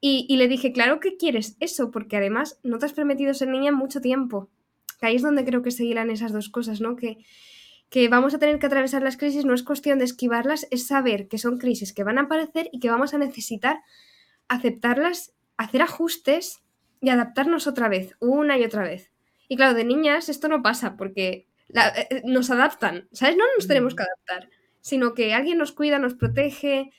[0.00, 3.72] Y, le dije, claro que quieres eso, porque además no te has permitido ser niña
[3.72, 4.48] mucho tiempo
[4.98, 6.96] que ahí es donde creo que seguirán esas dos cosas, ¿no?
[6.96, 7.18] Que,
[7.90, 11.28] que vamos a tener que atravesar las crisis no es cuestión de esquivarlas, es saber
[11.28, 13.80] que son crisis que van a aparecer y que vamos a necesitar
[14.48, 16.62] aceptarlas, hacer ajustes
[17.00, 19.10] y adaptarnos otra vez, una y otra vez.
[19.48, 23.36] Y claro, de niñas esto no pasa porque eh, eh, nos adaptan, ¿sabes?
[23.36, 26.90] No nos tenemos que adaptar, sino que alguien nos cuida, nos protege.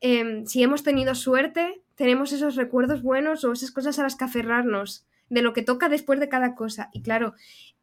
[0.00, 4.24] Em, si hemos tenido suerte, tenemos esos recuerdos buenos o esas cosas a las que
[4.24, 6.90] aferrarnos de lo que toca después de cada cosa.
[6.92, 7.34] Y claro,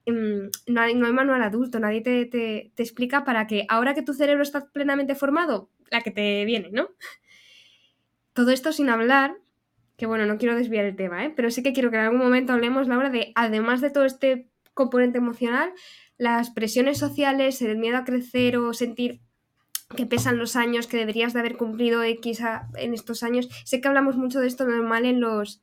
[0.06, 4.14] em, no hay, no manual adulto, nadie te, te, explica para que ahora que tu
[4.14, 6.90] cerebro está plenamente formado, la que te viene, ¿no?
[8.34, 9.38] Todo esto sin hablar,
[9.98, 11.34] que bueno, no quiero desviar el tema, ¿eh?
[11.36, 14.50] pero sí que quiero que en algún momento hablemos, Laura, de, además de todo este
[14.74, 15.72] componente emocional,
[16.18, 19.22] las presiones sociales, el miedo a crecer o sentir
[19.96, 22.42] que pesan los años, que deberías de haber cumplido X
[22.76, 23.50] en estos años.
[23.64, 25.62] Sé que hablamos mucho de esto normal en los,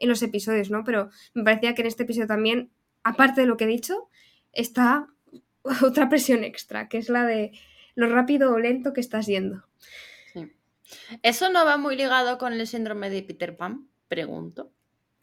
[0.00, 0.82] en los episodios, ¿no?
[0.84, 2.72] Pero me parecía que en este episodio también,
[3.04, 4.08] aparte de lo que he dicho,
[4.52, 5.06] está
[5.84, 7.52] otra presión extra, que es la de
[7.94, 9.64] lo rápido o lento que estás yendo.
[10.32, 10.50] Sí.
[11.22, 13.88] ¿Eso no va muy ligado con el síndrome de Peter Pan?
[14.08, 14.72] Pregunto.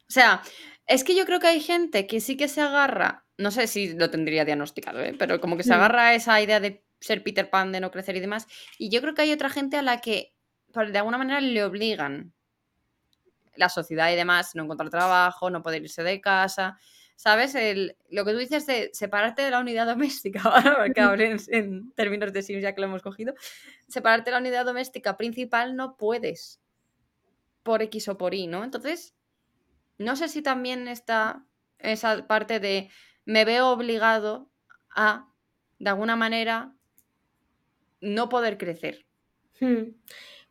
[0.10, 0.42] O sea,
[0.86, 3.94] es que yo creo que hay gente que sí que se agarra, no sé si
[3.94, 5.16] lo tendría diagnosticado, ¿eh?
[5.20, 5.74] pero como que se Mm.
[5.74, 8.48] agarra a esa idea de ser Peter Pan, de no crecer y demás.
[8.78, 10.34] Y yo creo que hay otra gente a la que
[10.74, 12.34] de alguna manera le obligan
[13.58, 16.78] la sociedad y demás, no encontrar trabajo, no poder irse de casa.
[17.15, 17.56] ¿Sabes?
[17.56, 21.91] El- lo que tú dices de separarte de la unidad doméstica, ahora que en, en
[21.93, 23.34] términos de Sims ya que lo hemos cogido,
[23.88, 26.62] separarte de la unidad doméstica principal no puedes
[27.63, 28.63] por X o por Y, ¿no?
[28.63, 29.13] Entonces,
[29.98, 31.46] no sé si también está
[31.80, 32.89] esa parte de
[33.26, 34.50] me veo obligado
[34.96, 35.30] a,
[35.80, 36.74] de alguna manera,
[38.02, 39.06] no poder crecer.
[39.60, 39.96] Hmm.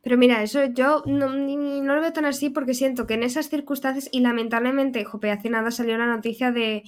[0.06, 3.14] Pero mira, eso yo no, ni- ni- no lo veo tan así porque siento que
[3.14, 6.84] en esas circunstancias, y lamentablemente, jope, hace nada salió la noticia de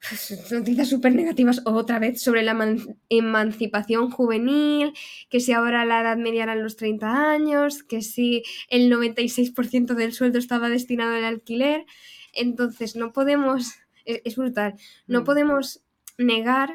[0.52, 4.92] noticias súper negativas otra vez sobre la eman- emancipación juvenil,
[5.30, 10.12] que si ahora la edad media eran los 30 años, que si el 96% del
[10.12, 11.86] sueldo estaba destinado al alquiler.
[12.32, 13.72] Entonces, no podemos,
[14.04, 14.74] es, es brutal,
[15.08, 15.24] no Mm.
[15.24, 15.82] podemos
[16.18, 16.70] negar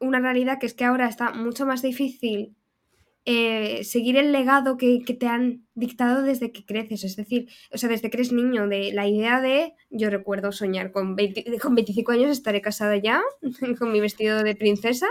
[0.00, 2.56] una realidad que es que ahora está mucho más difícil
[3.28, 7.88] eh, seguir el legado que, te han dictado desde que creces, es decir, o sea,
[7.88, 12.12] desde que eres niño, de la idea de, yo recuerdo soñar con, 20 con 25
[12.12, 13.20] años estaré casada ya,
[13.80, 15.08] con mi vestido de princesa,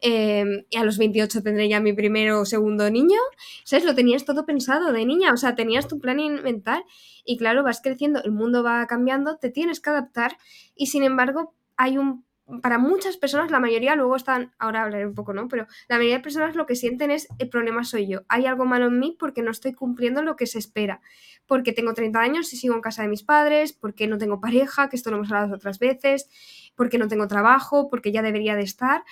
[0.00, 3.20] eh, y a los 28 tendré ya mi primero o segundo niño,
[3.62, 3.84] ¿sabes?
[3.84, 6.82] Lo tenías todo pensado de niña, o sea, tenías tu plan mental.
[7.24, 10.36] Y claro, vas creciendo, el mundo va cambiando, te tienes que adaptar.
[10.74, 12.25] Y sin embargo hay un
[12.62, 15.48] para muchas personas, la mayoría luego están, ahora hablaré un poco, ¿no?
[15.48, 18.20] Pero la mayoría de personas lo que sienten es el problema soy yo.
[18.28, 21.00] Hay algo malo en mí porque no estoy cumpliendo lo que se espera.
[21.46, 24.88] Porque tengo 30 años y sigo en casa de mis padres, porque no tengo pareja,
[24.88, 26.28] que esto lo hemos hablado otras veces,
[26.76, 29.04] porque no tengo trabajo, porque ya debería de estar.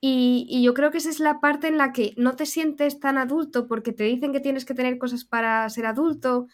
[0.00, 3.18] Y, yo creo que esa es la parte en la que no te sientes tan
[3.18, 6.48] adulto porque te dicen que tienes que tener cosas para ser adulto,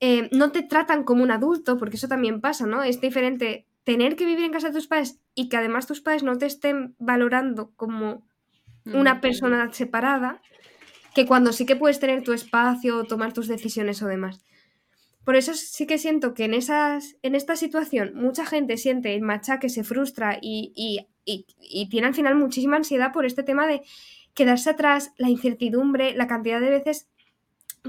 [0.00, 2.82] eh, no te tratan como un adulto, porque eso también pasa, ¿no?
[2.82, 6.22] Es diferente tener que vivir en casa de tus padres y que además tus padres
[6.22, 8.26] no te estén valorando como
[8.84, 10.42] una persona separada,
[11.14, 14.40] que cuando sí que puedes tener tu espacio, tomar tus decisiones o demás.
[15.24, 19.22] Por eso sí que siento que en, esas, en esta situación mucha gente siente el
[19.22, 23.68] machaque, se frustra y, y, y, y tiene al final muchísima ansiedad por este tema
[23.68, 23.82] de
[24.34, 27.08] quedarse atrás, la incertidumbre, la cantidad de veces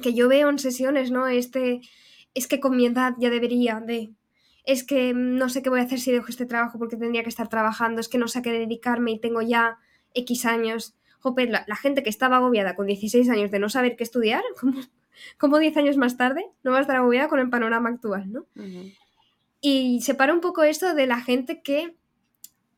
[0.01, 1.27] que yo veo en sesiones, ¿no?
[1.27, 1.81] Este,
[2.33, 4.11] es que con mi edad ya debería de,
[4.65, 7.29] es que no sé qué voy a hacer si dejo este trabajo porque tendría que
[7.29, 9.77] estar trabajando, es que no sé a qué dedicarme y tengo ya
[10.13, 10.95] X años.
[11.19, 14.43] Jope, la, la gente que estaba agobiada con 16 años de no saber qué estudiar,
[14.59, 14.81] como,
[15.37, 18.41] como 10 años más tarde, no va a estar agobiada con el panorama actual, ¿no?
[18.55, 18.97] Uh -huh.
[19.61, 21.95] Y separa un poco esto de la gente que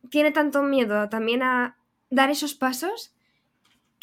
[0.09, 1.77] tiene tanto miedo también a
[2.11, 3.14] dar esos pasos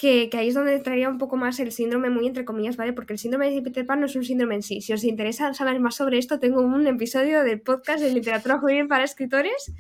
[0.03, 2.93] que, que, ahí es donde traería un poco más el síndrome, muy entre comillas, ¿vale?
[2.93, 4.81] Porque el síndrome de Peter Pan no es un síndrome en sí.
[4.81, 8.89] Si os interesa saber más sobre esto, tengo un episodio del podcast de literatura juvenil
[8.89, 9.73] para escritores.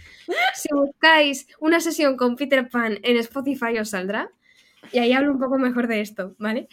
[0.55, 4.31] Si buscáis una sesión con Peter Pan en Spotify os saldrá.
[4.93, 6.69] Y ahí hablo un poco mejor de esto, ¿vale?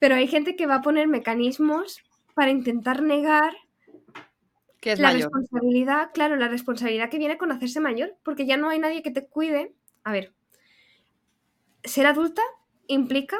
[0.00, 2.02] Pero hay gente que va a poner mecanismos
[2.34, 3.54] para intentar negar
[4.80, 5.30] que es la mayor.
[5.30, 9.12] responsabilidad, claro, la responsabilidad que viene con hacerse mayor, porque ya no hay nadie que
[9.12, 9.76] te cuide.
[10.02, 10.32] A ver,
[11.84, 12.42] ser adulta
[12.90, 13.38] implica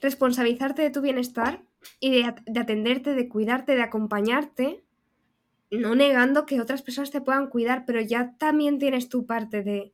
[0.00, 1.62] responsabilizarte de tu bienestar
[1.98, 4.84] y de, de, atenderte, de cuidarte, de acompañarte,
[5.70, 9.92] no negando que otras personas te puedan cuidar, pero ya también tienes tu parte de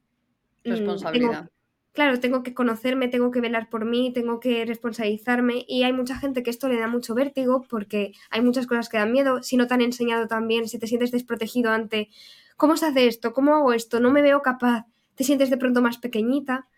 [0.64, 1.30] responsabilidad.
[1.30, 1.50] Tengo,
[1.92, 6.16] claro, tengo que conocerme, tengo que velar por mí, tengo que responsabilizarme y hay mucha
[6.16, 9.56] gente que esto le da mucho vértigo porque hay muchas cosas que dan miedo, si
[9.56, 12.10] no te han enseñado también, si te sientes desprotegido ante
[12.56, 15.82] cómo se hace esto, cómo hago esto, no me veo capaz, te sientes de pronto
[15.82, 16.68] más pequeñita.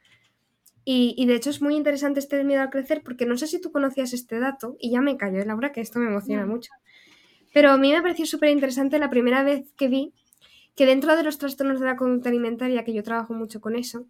[0.90, 3.60] Y, y, de hecho es muy interesante este miedo al crecer porque no sé si
[3.60, 6.48] tú conocías este dato y ya me callo, Laura, que esto me emociona mm.
[6.48, 6.70] mucho.
[7.52, 10.14] Pero a mí me pareció súper interesante la primera vez que vi
[10.74, 14.06] que dentro de los trastornos de la conducta alimentaria, que yo trabajo mucho con eso,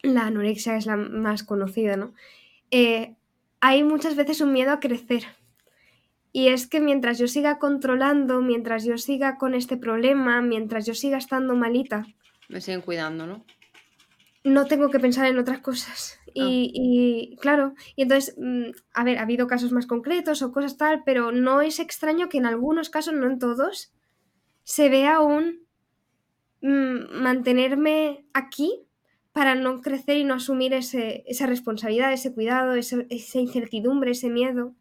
[0.00, 2.14] la anorexia es la más conocida, ¿no?
[2.70, 3.16] Eh,
[3.60, 5.24] hay muchas veces un miedo a crecer.
[6.32, 10.94] Y es que mientras yo siga controlando, mientras yo siga con este problema, mientras yo
[10.94, 12.06] siga estando malita,
[12.48, 13.44] me siguen cuidando, ¿no?
[14.42, 16.18] No tengo que pensar en otras cosas.
[16.32, 20.76] Y, y, claro, y entonces, mm, a ver, ha habido casos más concretos o cosas
[20.76, 23.92] tal, pero no es extraño que en algunos casos, no en todos,
[24.62, 25.66] se vea un
[26.60, 28.86] mmm, mantenerme aquí
[29.32, 34.28] para no crecer y no asumir ese, esa responsabilidad, ese cuidado, ese, esa incertidumbre, ese
[34.28, 34.74] miedo.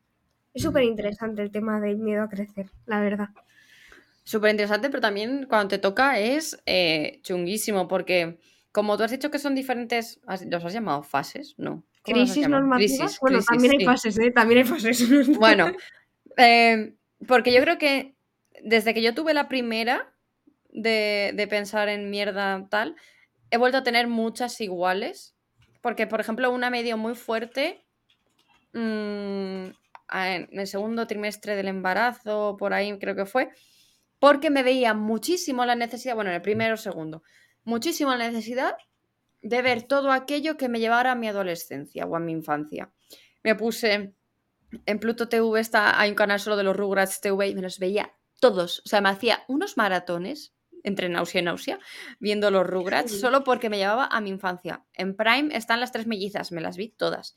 [0.54, 3.30] Es súper interesante el tema del miedo a crecer, la verdad.
[4.24, 8.39] Súper interesante, pero también cuando te toca es eh, chunguísimo porque
[8.71, 11.55] como tú has dicho que son diferentes, ¿los has llamado fases?
[11.58, 11.84] No.
[12.03, 13.19] ¿Crisis normativas?
[13.19, 14.32] bueno, también hay fases, ¿eh?
[14.32, 14.99] También hay fases.
[15.39, 15.71] Bueno,
[16.38, 16.95] eh,
[17.27, 18.15] porque yo creo que
[18.63, 20.13] desde que yo tuve la primera
[20.69, 22.95] de, de pensar en mierda tal,
[23.51, 25.36] he vuelto a tener muchas iguales.
[25.82, 27.86] Porque, por ejemplo, una me dio muy fuerte
[28.73, 29.67] mm,
[30.12, 33.49] en el segundo trimestre del embarazo, por ahí creo que fue,
[34.19, 37.23] porque me veía muchísimo la necesidad, bueno, en el primero o segundo,
[37.63, 38.76] muchísimo la necesidad
[39.41, 42.91] de ver todo aquello que me llevara a mi adolescencia o a mi infancia.
[43.43, 44.13] Me puse
[44.86, 47.80] en Pluto TV, está, hay un canal solo de los Rugrats TV y me los
[47.80, 48.82] veía todos.
[48.86, 51.80] O sea, me hacía unos maratones entre náusea y náusea
[52.20, 54.84] viendo los Rugrats solo porque me llevaba a mi infancia.
[54.94, 57.36] En Prime están las tres mellizas, me las vi todas.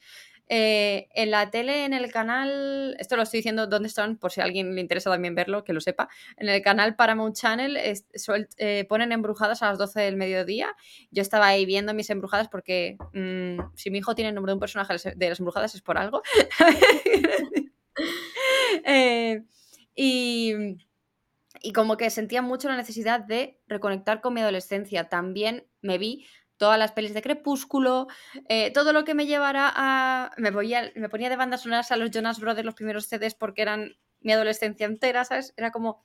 [0.49, 4.41] Eh, en la tele, en el canal, esto lo estoy diciendo dónde están, por si
[4.41, 6.09] a alguien le interesa también verlo, que lo sepa.
[6.37, 10.75] En el canal Paramount Channel eh, ponen embrujadas a las 12 del mediodía.
[11.11, 14.55] Yo estaba ahí viendo mis embrujadas porque mm, si mi hijo tiene el nombre de
[14.55, 16.23] un personaje de las embrujadas es por algo.
[18.85, 19.43] Eh,
[19.95, 20.55] y,
[21.62, 25.09] y como que sentía mucho la necesidad de reconectar con mi adolescencia.
[25.09, 28.09] También me vi todas las pelis de Crepúsculo,
[28.48, 30.33] eh, todo lo que me llevara a...
[30.38, 33.96] Me, me ponía de bandas sonoras a los Jonas Brothers, los primeros CDs, porque eran
[34.20, 35.55] mi adolescencia entera, ¿sabes?
[35.57, 36.05] Era como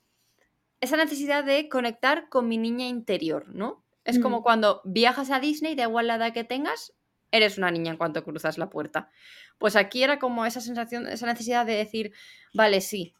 [0.80, 3.84] esa necesidad de conectar con mi niña interior, ¿no?
[4.04, 4.42] Es como mm.
[4.42, 6.94] cuando viajas a Disney, da igual la edad que tengas,
[7.30, 9.10] eres una niña en cuanto cruzas la puerta.
[9.58, 12.12] Pues aquí era como esa sensación, esa necesidad de decir,
[12.54, 13.14] vale, sí,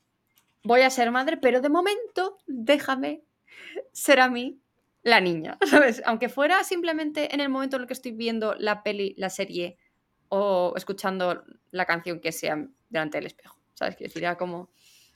[0.64, 3.22] voy a ser madre, pero de momento déjame
[3.92, 4.60] ser a mí
[5.02, 6.02] la niña, ¿sabes?
[6.04, 9.78] Aunque fuera simplemente en el momento en el que estoy viendo la peli, la serie
[10.28, 13.96] o escuchando la canción que sea delante del espejo, ¿sabes?
[13.96, 14.70] Que sería como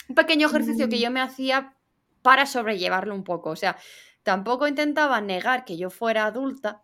[0.08, 1.00] un pequeño ejercicio que mm.
[1.00, 1.74] yo me hacía
[2.22, 3.50] para sobrellevarlo un poco.
[3.50, 3.76] O sea,
[4.22, 6.82] tampoco intentaba negar que yo fuera adulta,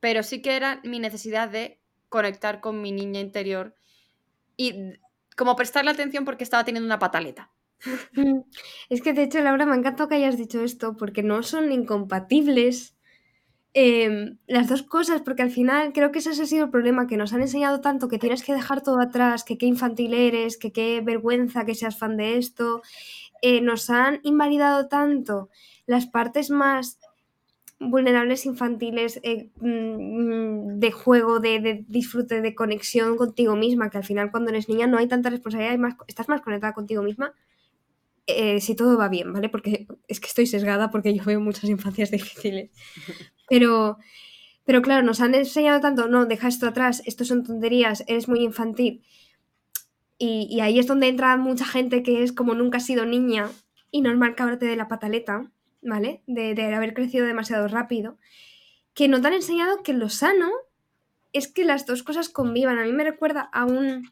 [0.00, 3.74] pero sí que era mi necesidad de conectar con mi niña interior
[4.56, 4.94] y
[5.36, 7.50] como prestarle atención porque estaba teniendo una pataleta.
[8.88, 12.96] Es que de hecho, Laura, me encanta que hayas dicho esto, porque no son incompatibles
[13.74, 17.16] em, las dos cosas, porque al final creo que ese ha sido el problema, que
[17.16, 20.72] nos han enseñado tanto que tienes que dejar todo atrás, que qué infantil eres, que
[20.72, 22.82] qué vergüenza que seas fan de esto.
[23.42, 25.50] Eh, nos han invalidado tanto
[25.86, 26.98] las partes más
[27.80, 34.30] vulnerables infantiles eh, mm, de juego, de, disfrute, de conexión contigo misma, que al final
[34.30, 37.34] cuando eres niña no hay tanta responsabilidad, más, estás más conectada contigo misma
[38.26, 39.48] eh, si todo va bien, ¿vale?
[39.48, 42.70] Porque es que estoy sesgada porque yo veo muchas infancias difíciles.
[43.48, 43.98] Pero,
[44.64, 48.40] pero claro, nos han enseñado tanto, no, deja esto atrás, esto son tonterías, eres muy
[48.40, 49.02] infantil.
[50.16, 53.50] Y, ahí es donde entra mucha gente que es como nunca ha sido niña
[53.90, 55.50] y normal que ahora te dé la pataleta,
[55.82, 56.22] ¿vale?
[56.26, 58.16] De, de haber crecido demasiado rápido.
[58.94, 60.50] Que no te han enseñado que lo sano
[61.32, 62.78] es que las dos cosas convivan.
[62.78, 64.08] A mí me recuerda a un,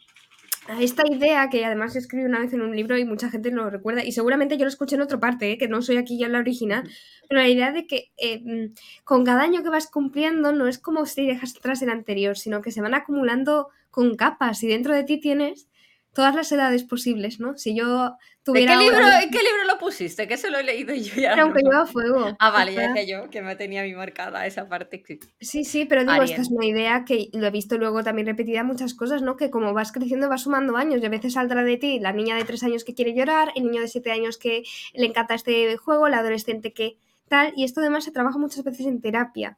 [0.81, 4.05] esta idea que además escribí una vez en un libro y mucha gente lo recuerda
[4.05, 5.59] y seguramente yo lo escuché en otra parte, ¿eh?
[5.59, 6.89] que no soy aquí ya la original,
[7.29, 10.79] pero la idea de que eh, mm, con cada año que vas cumpliendo no es
[10.79, 14.95] como si dejas atrás el anterior, sino que se van acumulando con capas y dentro
[14.95, 15.69] de ti tienes
[16.13, 17.57] todas las edades posibles, ¿no?
[17.57, 18.75] Si yo tuviera...
[18.75, 20.29] ¿En qué, libro, ¿En qué libro lo pusiste?
[20.29, 21.33] Que se lo he leído yo ya.
[21.33, 22.37] Era un lleva fuego.
[22.39, 25.03] Ah, vale, ya decía yo que me tenía mi marcada esa parte.
[25.41, 28.63] Sí, sí, pero digo, esta es una idea que lo he visto luego también repetida
[28.63, 29.37] muchas cosas, ¿no?
[29.37, 32.37] Que como vas creciendo vas sumando años y a veces saldrá de ti la niña
[32.37, 35.77] de tres años que quiere llorar, el niño de siete años que le encanta este
[35.77, 36.99] juego, la adolescente que
[37.29, 39.57] tal, y esto además se trabaja muchas veces en terapia.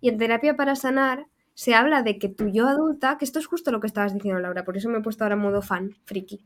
[0.00, 3.46] Y en terapia para sanar se habla de que tu yo adulta, que esto es
[3.46, 5.96] justo lo que estabas diciendo Laura, por eso me he puesto ahora en modo fan,
[6.04, 6.44] friki,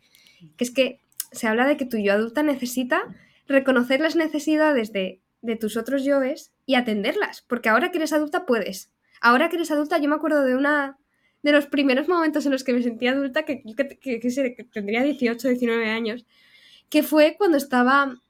[0.56, 1.00] que es que
[1.32, 3.02] se habla de que tu yo adulta necesita
[3.46, 8.46] reconocer las necesidades de, de tus otros yoes y atenderlas, porque ahora que eres adulta
[8.46, 8.92] puedes.
[9.20, 10.98] Ahora que eres adulta, yo me acuerdo de una
[11.42, 15.02] de los primeros momentos en los que me sentí adulta, que, que, que, que tendría
[15.02, 16.26] 18, 19 años,
[16.88, 18.20] que fue cuando estaba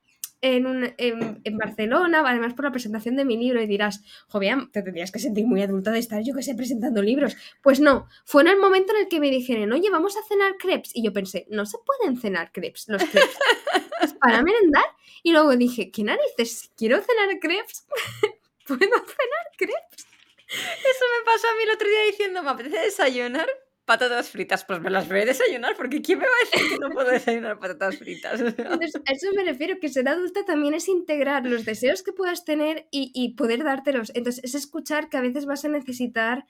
[0.40, 4.82] en, un, en, Barcelona, además por la presentación de mi libro, y dirás, joder, te
[4.82, 7.36] tendrías que sentir muy adulta de estar, yo que sé, presentando libros.
[7.62, 10.56] Pues no, fue en el momento en el que me dijeron, oye, vamos a cenar
[10.58, 10.94] crepes.
[10.94, 13.38] Y yo pensé, no se pueden cenar crepes, los crepes.
[14.20, 14.84] para merendar.
[15.22, 16.70] Y luego dije, ¿qué narices?
[16.76, 17.86] ¿Quiero cenar crepes?
[18.66, 20.06] ¿Puedo cenar crepes?
[20.48, 23.48] Eso me pasó a mí el otro día diciendo, me apetece desayunar
[23.88, 26.78] patatas fritas, pues me las voy a desayunar, porque ¿quién me va a decir que
[26.78, 28.38] no puedo desayunar patatas fritas?
[28.42, 32.86] a eso me refiero, que ser adulta también es integrar los deseos que puedas tener
[32.90, 34.12] y, poder dártelos.
[34.14, 36.44] Entonces, es escuchar que a veces vas a necesitar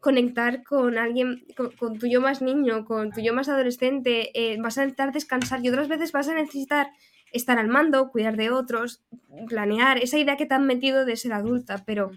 [0.00, 1.44] conectar con alguien,
[1.78, 5.62] con, tu yo más niño, con tu yo más adolescente, eh, vas a necesitar descansar
[5.62, 6.88] y otras veces vas a necesitar
[7.32, 9.02] estar al mando, cuidar de otros,
[9.48, 12.12] planear, esa idea que te han metido de ser adulta, pero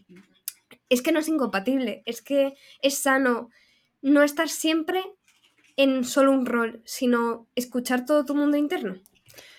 [0.87, 3.49] es que no es incompatible, es que es sano
[4.01, 5.03] no estar siempre
[5.77, 9.01] en solo un rol, sino escuchar todo tu mundo interno,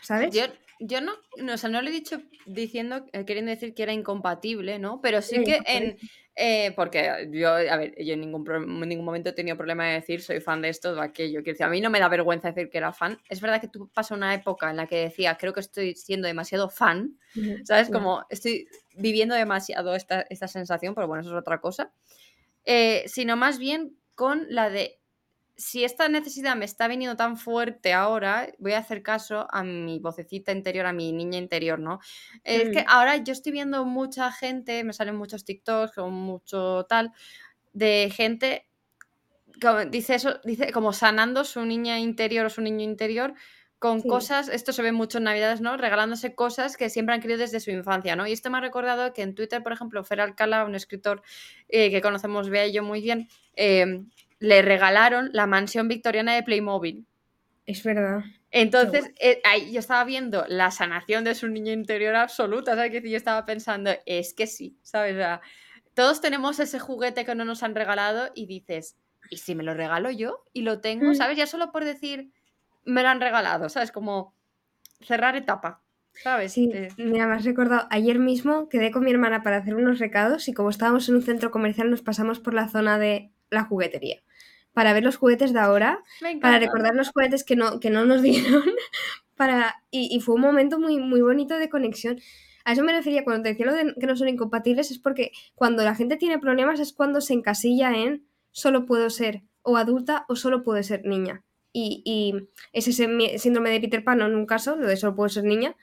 [0.03, 0.35] ¿sabes?
[0.35, 0.45] Yo,
[0.81, 3.93] yo no, no, o sea, no lo he dicho diciendo, eh, queriendo decir que era
[3.93, 5.01] incompatible, ¿no?
[5.01, 5.97] Pero sí que en,
[6.35, 9.95] eh, porque yo, a ver, yo en ningún, en ningún momento he tenido problema de
[9.95, 11.43] decir soy fan de esto o de aquello.
[11.43, 13.19] Quiero decir, a mí no me da vergüenza decir que era fan.
[13.29, 16.27] Es verdad que tú pasas una época en la que decía, creo que estoy siendo
[16.27, 17.19] demasiado fan,
[17.65, 17.91] ¿sabes?
[17.91, 18.67] Como estoy
[18.97, 21.93] viviendo demasiado esta, esta sensación, pero bueno, eso es otra cosa.
[22.65, 25.01] Eh, sino más bien con la de
[25.57, 29.99] si esta necesidad me está viniendo tan fuerte ahora, voy a hacer caso a mi
[29.99, 31.99] vocecita interior, a mi niña interior, ¿no?
[32.45, 32.87] Es que mm.
[32.87, 37.11] ahora yo estoy viendo mucha gente, me salen muchos TikToks o mucho tal,
[37.73, 38.69] de gente
[39.61, 43.35] como, dice eso, dice como sanando su niña interior o su niño interior
[43.83, 45.77] con cosas, esto se ve mucho en Navidades, ¿no?
[45.77, 48.29] Regalándose cosas que siempre han querido desde su infancia, ¿no?
[48.29, 51.21] Y esto me ha recordado que en Twitter, por ejemplo, Fer Alcala, un escritor
[51.69, 53.27] eh, que conocemos, vea y yo muy bien,
[53.57, 54.05] eh,
[54.39, 57.09] le regalaron la mansión victoriana de Playmobil.
[57.67, 58.21] Es verdad.
[58.53, 62.93] Entonces, eh, ahí yo estaba viendo la sanación de su niño interior absoluta, ¿sabes?
[62.93, 65.17] Que yo estaba pensando, es que sí, ¿sabes?
[65.95, 68.97] todos tenemos ese juguete que no nos han regalado y dices,
[69.29, 70.45] ¿y si me lo regalo yo?
[70.53, 71.15] Y lo tengo, mm.
[71.17, 71.37] ¿sabes?
[71.37, 72.31] Ya solo por decir,
[72.85, 73.93] me lo han regalado, ¿sabes?
[73.93, 74.35] Como
[75.01, 75.83] cerrar etapa.
[76.23, 76.53] ¿Sabes?
[76.53, 76.89] Sí, eh.
[76.99, 80.53] mira, me has recordado, ayer mismo quedé con mi hermana para hacer unos recados y
[80.53, 84.23] como estábamos en un centro comercial nos pasamos por la zona de la juguetería
[84.73, 86.03] para ver los juguetes de ahora,
[86.41, 88.65] para recordar los juguetes que no, que no nos dieron,
[89.37, 92.21] para, y, fue un momento muy, muy bonito de conexión.
[92.65, 95.33] A eso me refería cuando te decía lo de que no son incompatibles, es porque
[95.55, 100.25] cuando la gente tiene problemas es cuando se encasilla en solo puedo ser o adulta
[100.29, 101.43] o solo puedo ser niña.
[101.73, 105.29] Y, y es ese síndrome de Peter Pan, en un caso, lo de solo puedo
[105.29, 105.77] ser niña,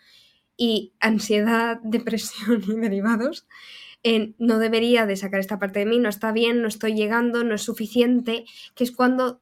[0.56, 3.48] y ansiedad, depresión y derivados
[4.38, 7.56] no debería de sacar esta parte de mí, no está bien, no estoy llegando, no
[7.56, 9.42] es suficiente, que es cuando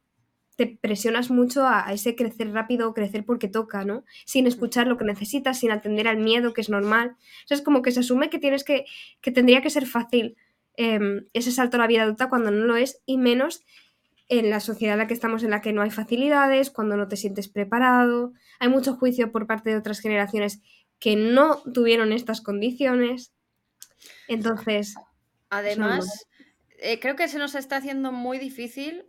[0.55, 4.03] te presionas mucho a, ese crecer rápido, crecer porque toca, ¿no?
[4.25, 7.15] Sin escuchar lo que necesitas, sin atender al miedo, que es normal.
[7.49, 8.85] O es como que se asume que tienes que,
[9.21, 10.35] que tendría que ser fácil
[10.75, 13.63] em, ese salto a la vida adulta cuando no lo es, y menos
[14.29, 17.07] en la sociedad en la que estamos, en la que no hay facilidades, cuando no
[17.07, 18.33] te sientes preparado.
[18.59, 20.61] Hay mucho juicio por parte de otras generaciones
[20.99, 23.33] que no tuvieron estas condiciones.
[24.27, 24.95] Entonces.
[25.49, 26.27] Además,
[26.79, 29.05] eh, creo que se nos está haciendo muy difícil.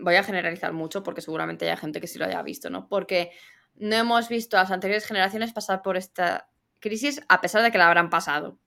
[0.00, 2.88] voy a generalizar mucho porque seguramente hay gente que sí lo haya visto, ¿no?
[2.88, 3.30] Porque
[3.76, 6.48] no hemos visto a las anteriores generaciones pasar por esta
[6.80, 8.58] crisis a pesar de que la habrán pasado.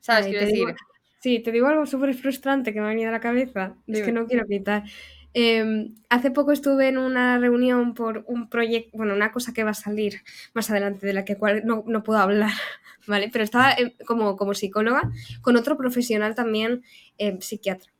[0.00, 0.26] ¿Sabes?
[0.26, 0.74] Quiero decir.
[1.20, 3.76] Sí, te digo algo súper frustrante que me ha venido a la cabeza.
[3.86, 4.84] Es que no quiero quitar.
[5.32, 9.70] Em, hace poco estuve en una reunión por un proyecto, bueno, una cosa que va
[9.70, 10.22] a salir
[10.54, 12.50] más adelante, de la que cual no, no puedo hablar,
[13.06, 13.30] ¿vale?
[13.32, 15.08] Pero estaba como, como psicóloga
[15.40, 16.82] con otro profesional también
[17.16, 17.92] em, psiquiatra,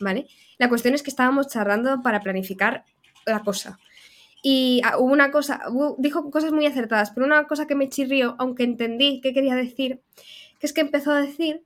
[0.00, 0.26] ¿vale?
[0.58, 2.84] La cuestión es que estábamos charlando para planificar
[3.24, 3.78] la cosa.
[4.42, 5.62] Y ah, hubo una cosa,
[5.98, 10.02] dijo cosas muy acertadas, pero una cosa que me chirrió, aunque entendí qué quería decir,
[10.60, 11.64] que es que empezó a decir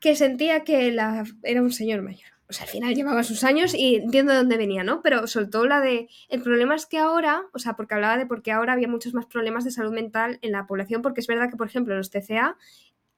[0.00, 3.94] que sentía que era un señor mayor o sea, al final llevaba sus años y
[3.94, 5.02] entiendo de dónde venía, ¿no?
[5.02, 8.42] Pero soltó la de, el problema es que ahora, o sea, porque hablaba de por
[8.42, 11.48] qué ahora había muchos más problemas de salud mental en la población, porque es verdad
[11.48, 12.56] que, por ejemplo, en los TCA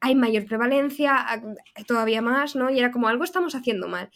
[0.01, 1.25] hay mayor prevalencia,
[1.87, 2.69] todavía más, ¿no?
[2.71, 4.11] Y era como algo estamos haciendo mal.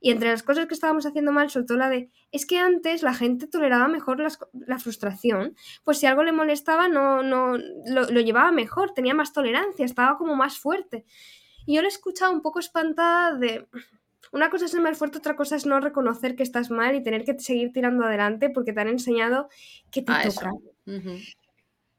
[0.00, 3.12] Y entre las cosas que estábamos haciendo mal, soltó la de, es que antes la
[3.12, 8.52] gente toleraba mejor la frustración, pues si algo le molestaba, no, no, lo, lo, llevaba
[8.52, 11.04] mejor, tenía más tolerancia, estaba como más fuerte.
[11.70, 13.64] Y yo le he escuchado un poco espantada de,
[14.32, 17.02] una cosa es ser más fuerte, otra cosa es no reconocer que estás mal y
[17.04, 19.48] tener que seguir tirando adelante porque te han enseñado
[19.92, 20.50] que te toca.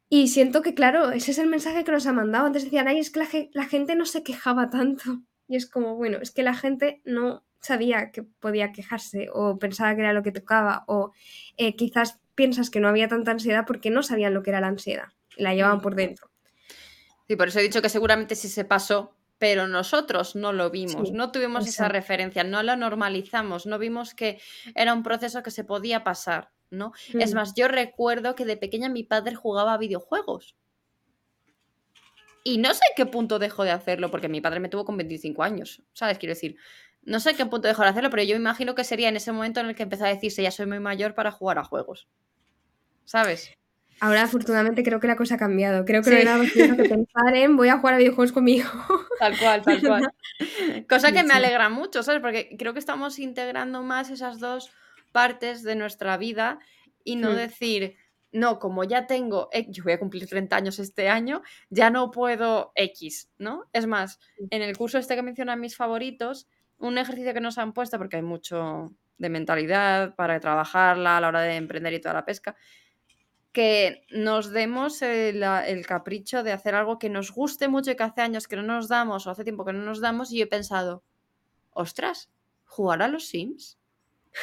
[0.09, 2.47] Y siento que, claro, ese es el mensaje que nos ha mandado.
[2.47, 5.21] Antes decían, ay, es que la, gente no se quejaba tanto.
[5.47, 9.95] Y es como, bueno, es que la gente no sabía que podía quejarse o pensaba
[9.95, 11.13] que era lo que tocaba o
[11.55, 14.67] eh, quizás piensas que no había tanta ansiedad porque no sabían lo que era la
[14.67, 15.13] ansiedad.
[15.37, 16.29] La llevaban por dentro.
[17.29, 21.11] Sí, por eso he dicho que seguramente si se pasó pero nosotros no lo vimos,
[21.11, 24.39] no tuvimos esa referencia, no lo normalizamos, no vimos que
[24.75, 26.93] era un proceso que se podía pasar, ¿no?
[27.15, 27.35] Es mm.
[27.35, 30.55] más, yo recuerdo que de pequeña mi padre jugaba a videojuegos.
[32.43, 35.41] Y no sé qué punto dejó de hacerlo, porque mi padre me tuvo con 25
[35.41, 36.19] años, ¿sabes?
[36.19, 36.57] Quiero decir,
[37.01, 39.31] no sé qué punto dejó de hacerlo, pero yo me imagino que sería en ese
[39.31, 42.07] momento en el que empezó a decirse, ya soy muy mayor para jugar a juegos.
[43.05, 43.57] ¿Sabes?
[44.03, 45.85] Ahora, afortunadamente, creo que la cosa ha cambiado.
[45.85, 48.43] Creo que no hay nada más que pensar en voy a jugar a videojuegos con
[48.43, 48.75] mi hijo.
[49.19, 50.11] Tal cual, tal cual.
[50.89, 52.19] Cosa que me alegra mucho, ¿sabes?
[52.19, 54.71] Porque creo que estamos integrando más esas dos
[55.11, 56.57] partes de nuestra vida
[57.03, 57.35] y no hmm.
[57.35, 57.95] decir,
[58.31, 62.71] no, como ya tengo, yo voy a cumplir 30 años este año, ya no puedo
[62.73, 63.69] X, ¿no?
[63.71, 66.47] Es más, en el curso este que mencionan mis favoritos,
[66.79, 71.27] un ejercicio que nos han puesto, porque hay mucho de mentalidad para trabajarla a la
[71.27, 72.55] hora de emprender y toda la pesca,
[73.51, 78.03] que nos demos el, el, capricho de hacer algo que nos guste mucho y que
[78.03, 80.45] hace años que no nos damos o hace tiempo que no nos damos y yo
[80.45, 81.03] he pensado,
[81.71, 82.29] ostras,
[82.65, 83.77] jugar a los Sims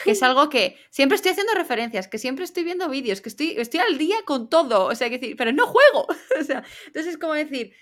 [0.05, 3.55] que es algo que siempre estoy haciendo referencias, que siempre estoy viendo vídeos, que estoy,
[3.57, 6.07] estoy al día con todo, o sea, que decir, pero no juego.
[6.41, 7.73] o sea, entonces es como decir,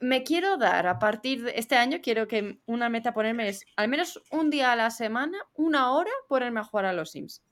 [0.00, 3.88] me quiero dar a partir de este año, quiero que una meta ponerme es al
[3.88, 7.42] menos un día a la semana, una hora, ponerme a jugar a los Sims.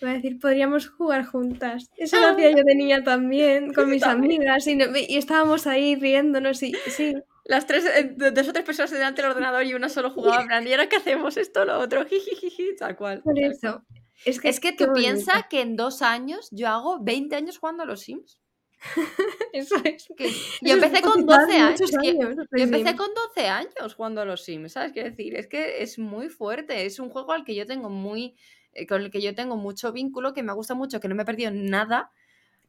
[0.00, 1.90] Voy a decir, podríamos jugar juntas.
[1.96, 4.78] Eso lo hacía yo de niña también, con mis amigas, y,
[5.08, 7.14] y, estábamos ahí riéndonos y sí
[7.48, 10.66] las tres, eh, dos o tres personas delante del ordenador y una solo jugaba en
[10.66, 11.36] ¿y ahora qué hacemos?
[11.38, 13.22] Esto, lo otro, jijijiji, tal cual.
[13.22, 13.82] Por eso.
[14.24, 17.84] Es que, es que tú piensas que en dos años yo hago 20 años jugando
[17.84, 18.40] a los Sims.
[19.52, 20.08] eso es.
[20.16, 20.30] Que
[20.60, 21.80] yo empecé con 12 años.
[21.94, 25.34] años yo empecé con 12 años jugando a los Sims, ¿sabes qué decir?
[25.34, 26.84] Es que es muy fuerte.
[26.84, 28.36] Es un juego al que yo tengo muy.
[28.72, 31.22] Eh, con el que yo tengo mucho vínculo, que me gusta mucho, que no me
[31.22, 32.10] he perdido nada.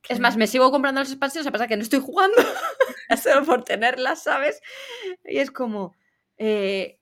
[0.08, 2.38] Es más, me sigo comprando las expansiones, a pesar que no estoy jugando,
[3.22, 4.62] solo por tenerlas, ¿sabes?
[5.26, 5.93] Y es como,
[6.38, 7.00] eh,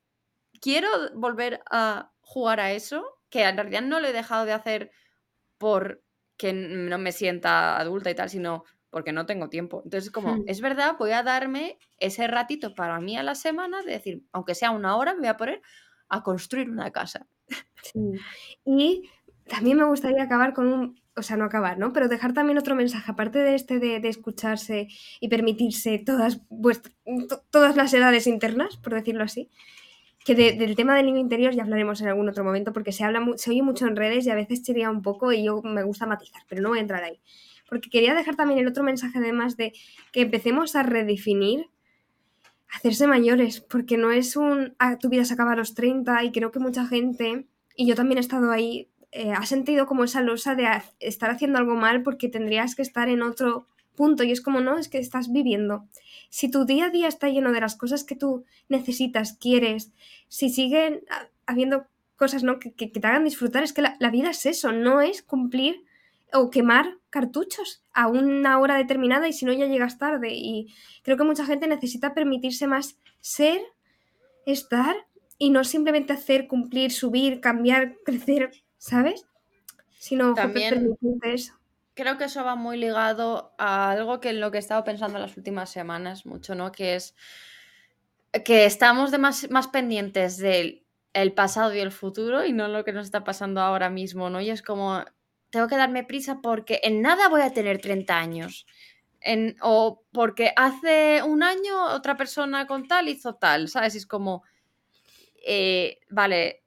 [0.59, 4.91] quiero volver a jugar a eso, que en realidad no lo he dejado de hacer
[5.57, 9.81] porque no me sienta adulta y tal, sino porque no tengo tiempo.
[9.83, 10.43] Entonces, como, hmm.
[10.47, 14.55] es verdad, voy a darme ese ratito para mí a la semana de decir, aunque
[14.55, 15.61] sea una hora, me voy a poner
[16.09, 17.27] a construir una casa.
[18.65, 19.09] Y
[19.47, 21.93] también me gustaría acabar con un o sea, no acabar, ¿no?
[21.93, 24.87] Pero dejar también otro mensaje, aparte de este de, escucharse
[25.19, 26.41] y permitirse todas,
[27.49, 29.49] todas las edades internas, por decirlo así,
[30.23, 33.25] que del tema del niño interior ya hablaremos en algún otro momento, porque se, habla
[33.35, 36.05] se oye mucho en redes y a veces chiría un poco y yo me gusta
[36.05, 37.19] matizar, pero no voy a entrar ahí.
[37.67, 39.73] Porque quería dejar también el otro mensaje además de
[40.11, 41.65] que empecemos a redefinir
[42.73, 46.31] hacerse mayores, porque no es un, ah, tu vida se acaba a los 30 y
[46.31, 50.21] creo que mucha gente, y yo también he estado ahí, eh, has sentido como esa
[50.21, 50.67] losa de
[50.99, 54.77] estar haciendo algo mal porque tendrías que estar en otro punto y es como, no,
[54.77, 55.87] es que estás viviendo.
[56.29, 59.91] Si tu día a día está lleno de las cosas que tú necesitas, quieres,
[60.27, 61.01] si siguen
[61.45, 62.59] habiendo cosas ¿no?
[62.59, 65.83] que, te hagan disfrutar, es que la, vida es eso, no es cumplir
[66.33, 70.29] o quemar cartuchos a una hora determinada y si no ya llegas tarde.
[70.33, 70.67] Y
[71.01, 73.59] creo que mucha gente necesita permitirse más ser,
[74.45, 74.95] estar
[75.39, 79.25] y no simplemente hacer, cumplir, subir, cambiar, crecer ¿sabes?
[79.97, 81.53] Sino también eso.
[81.95, 85.17] Creo que eso va muy ligado a algo que en lo que he estado pensando
[85.17, 86.71] en las últimas semanas mucho, ¿no?
[86.71, 87.15] Que es
[88.45, 92.83] que estamos de más, más pendientes del el pasado y el futuro y no lo
[92.83, 94.39] que nos está pasando ahora mismo, ¿no?
[94.39, 95.03] Y es como,
[95.49, 98.65] tengo que darme prisa porque en nada voy a tener 30 años.
[99.19, 103.95] En, o porque hace un año otra persona con tal hizo tal, ¿sabes?
[103.95, 104.43] es como,
[105.45, 106.63] eh, vale,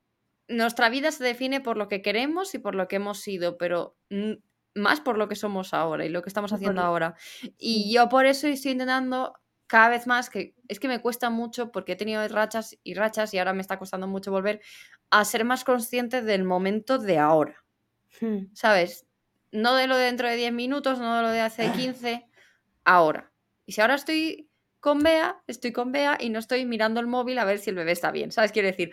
[0.49, 3.97] nuestra vida se define por lo que queremos y por lo que hemos sido, pero
[4.74, 7.14] más por lo que somos ahora y lo que estamos haciendo ahora.
[7.57, 9.35] Y yo por eso estoy intentando
[9.66, 13.33] cada vez más, que es que me cuesta mucho porque he tenido rachas y rachas
[13.33, 14.61] y ahora me está costando mucho volver
[15.11, 17.64] a ser más consciente del momento de ahora.
[18.20, 18.46] Hmm.
[18.54, 19.06] ¿Sabes?
[19.52, 22.26] No de lo de dentro de 10 minutos, no de lo de hace 15,
[22.84, 23.32] ahora.
[23.66, 24.50] Y si ahora estoy
[24.80, 27.76] con Bea, estoy con Bea y no estoy mirando el móvil a ver si el
[27.76, 28.32] bebé está bien.
[28.32, 28.52] ¿Sabes?
[28.52, 28.92] Quiero decir,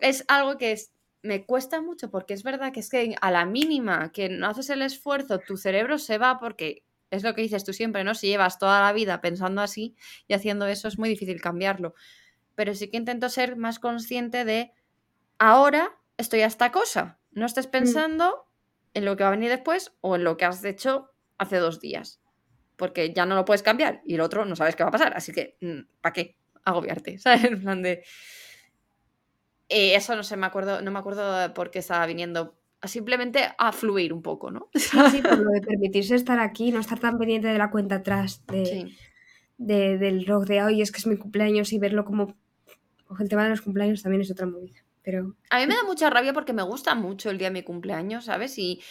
[0.00, 0.76] es algo que
[1.22, 4.70] me cuesta mucho porque es verdad que es que a la mínima que no haces
[4.70, 8.14] el esfuerzo, tu cerebro se va porque es lo que dices tú siempre, ¿no?
[8.14, 9.96] Si llevas toda la vida pensando así
[10.26, 11.94] y haciendo eso es muy difícil cambiarlo.
[12.54, 14.72] Pero sí que intento ser más consciente de
[15.38, 17.20] ahora estoy a esta cosa.
[17.30, 17.70] No estés mm.
[17.70, 18.46] pensando
[18.94, 21.80] en lo que va a venir después o en lo que has hecho hace dos
[21.80, 22.20] días.
[22.76, 25.16] Porque ya no lo puedes cambiar y el otro no sabes qué va a pasar.
[25.16, 27.18] Así que, mm, ¿para qué agobiarte?
[27.18, 27.44] ¿Sabes?
[27.44, 28.02] En plan de
[29.74, 32.54] eh, eso no sé, me acuerdo, no me acuerdo por qué estaba viniendo.
[32.82, 34.68] Simplemente a fluir un poco, ¿no?
[34.74, 38.44] Sí, por lo de permitirse estar aquí, no estar tan pendiente de la cuenta atrás
[38.46, 38.92] de,
[39.56, 42.36] del rock de hoy, es que es mi cumpleaños y verlo como.
[43.18, 44.84] el tema de los cumpleaños también es otra movida.
[45.02, 45.36] Pero...
[45.50, 48.26] A mí me da mucha rabia porque me gusta mucho el día de mi cumpleaños,
[48.26, 48.58] ¿sabes?
[48.58, 48.82] Y,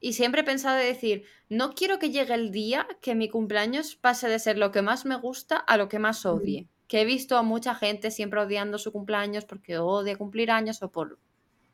[0.00, 3.96] y siempre he pensado de decir, no quiero que llegue el día que mi cumpleaños
[3.96, 7.04] pase de ser lo que más me gusta a lo que más odie que he
[7.04, 11.18] visto a mucha gente siempre odiando su cumpleaños porque odia cumplir años o por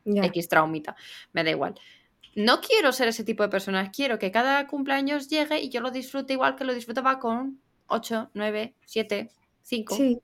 [0.05, 0.97] X traumita,
[1.32, 1.74] me da igual.
[2.34, 5.90] No quiero ser ese tipo de persona, quiero que cada cumpleaños llegue y yo lo
[5.90, 9.30] disfrute igual que lo disfrutaba con 8, 9, 7,
[9.63, 10.21] cinco, Sí.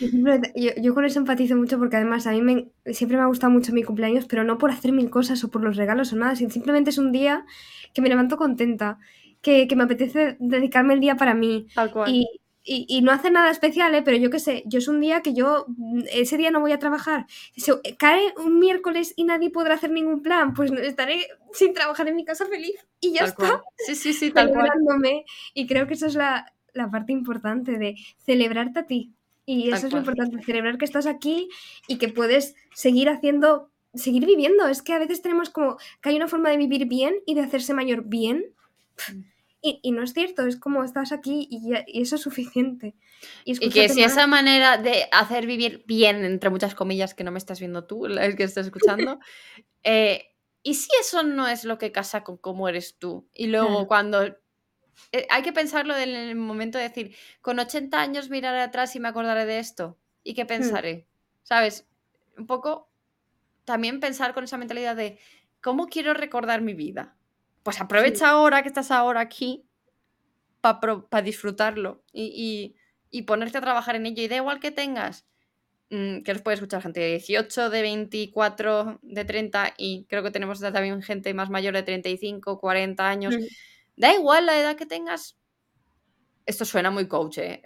[0.00, 3.22] Y simplemente- Yo, yo con eso empatizo mucho porque además a mí me, siempre me
[3.24, 6.12] ha gustado mucho mi cumpleaños, pero no por hacer mil cosas o por los regalos
[6.12, 7.44] o nada, sino simplemente es un día
[7.94, 8.98] que me levanto contenta,
[9.42, 12.10] que, que me apetece dedicarme el día para mí Tal cual.
[12.10, 12.26] y,
[12.64, 14.02] y, y no hacer nada especial, ¿eh?
[14.02, 16.72] pero yo qué sé, yo es un día que yo mm, ese día no voy
[16.72, 17.24] a trabajar.
[17.56, 22.16] Si cae un miércoles y nadie podrá hacer ningún plan, pues estaré sin trabajar en
[22.16, 23.62] mi casa feliz y ya Tal está cual.
[23.78, 24.68] Sí, sí, sí, tal cual.
[25.54, 29.12] Y creo que eso es la, la parte importante de celebrarte a ti.
[29.44, 31.48] Y eso es lo importante, celebrar que estás aquí
[31.86, 34.68] y que puedes seguir haciendo, seguir viviendo.
[34.68, 37.40] Es que a veces tenemos como que hay una forma de vivir bien y de
[37.42, 38.44] hacerse mayor bien.
[39.12, 39.20] Mm.
[39.60, 42.94] Y, y no es cierto, es como estás aquí y, ya- y eso es suficiente.
[43.44, 44.12] Y, Y que si más.
[44.12, 48.06] esa manera de hacer vivir bien, entre muchas comillas, que no me estás viendo tú,
[48.06, 49.18] la que estás escuchando,
[49.82, 50.26] eh,
[50.62, 53.28] ¿y si eso no es lo que casa con cómo eres tú?
[53.34, 53.86] Y luego Claro.
[53.88, 54.36] cuando...
[55.12, 59.00] eh, hay que pensarlo en el momento de decir, con 80 años miraré atrás y
[59.00, 59.98] me acordaré de esto.
[60.24, 60.36] ¿Y Hmm.
[60.36, 61.06] qué pensaré?
[61.42, 61.86] ¿Sabes?
[62.36, 62.88] Un poco
[63.64, 65.18] también pensar con esa mentalidad de,
[65.60, 67.16] ¿cómo quiero recordar mi vida?
[67.62, 69.64] Pues aprovecha ahora que estás ahora aquí
[70.60, 72.76] para disfrutarlo y, y-
[73.10, 74.22] y ponerte a trabajar en ello.
[74.22, 75.26] Y da igual que tengas,
[75.90, 80.30] mm, que los puede escuchar gente de 18, de 24, de 30 y creo que
[80.30, 83.34] tenemos también gente más mayor de 35, 40 años.
[83.36, 83.40] Mm.
[83.98, 85.36] Da igual la edad que tengas.
[86.46, 87.60] Esto suena muy coach, ¿eh?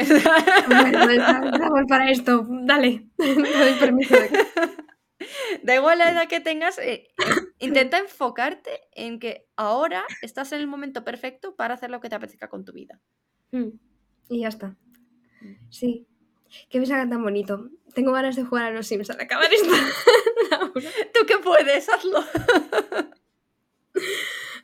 [0.67, 4.15] Bueno, estamos para esto, dale, doy permiso.
[4.15, 4.31] de
[5.63, 7.09] Da igual la edad que tengas, eh,
[7.61, 12.17] intenta enfocarte en que ahora estás en el momento perfecto para hacer lo que te
[12.17, 12.99] apetezca con tu vida.
[13.53, 13.69] Mm.
[14.31, 14.77] Y ya está.
[15.71, 16.09] Sí.
[16.69, 17.71] Qué mensaje tan bonito.
[17.95, 19.71] Tengo ganas de jugar a los Sims al acabar esto.
[21.15, 22.25] Tú que puedes, hazlo.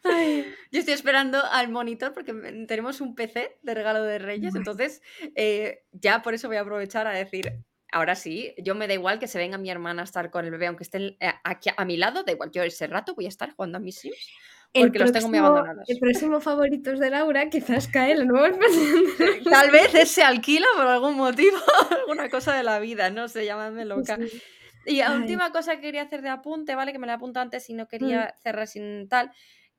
[0.03, 0.45] Ay.
[0.73, 2.33] Yo estoy esperando al monitor porque
[2.67, 5.03] tenemos un PC de regalo de Reyes, entonces
[5.35, 7.53] eh, ya por eso voy a aprovechar a decir,
[7.91, 10.51] ahora sí, yo me da igual que se venga mi hermana a estar con el
[10.51, 13.29] bebé, aunque esté eh, aquí a mi lado, da igual, yo ese rato voy a
[13.29, 14.31] estar jugando a mis Sims.
[14.75, 15.89] El Porque los tengo muy abandonados.
[15.89, 18.51] El próximo favoritos de Laura quizás cae la nueva
[19.51, 21.57] Tal vez él se alquila por algún motivo,
[22.03, 24.19] alguna cosa de la vida, no sé, llamadme loca.
[24.19, 24.43] Sí.
[24.85, 26.93] Y la última cosa que quería hacer de apunte, ¿vale?
[26.93, 27.89] Que me la apunto antes y no Mm.
[27.89, 29.31] quería cerrar sin tal,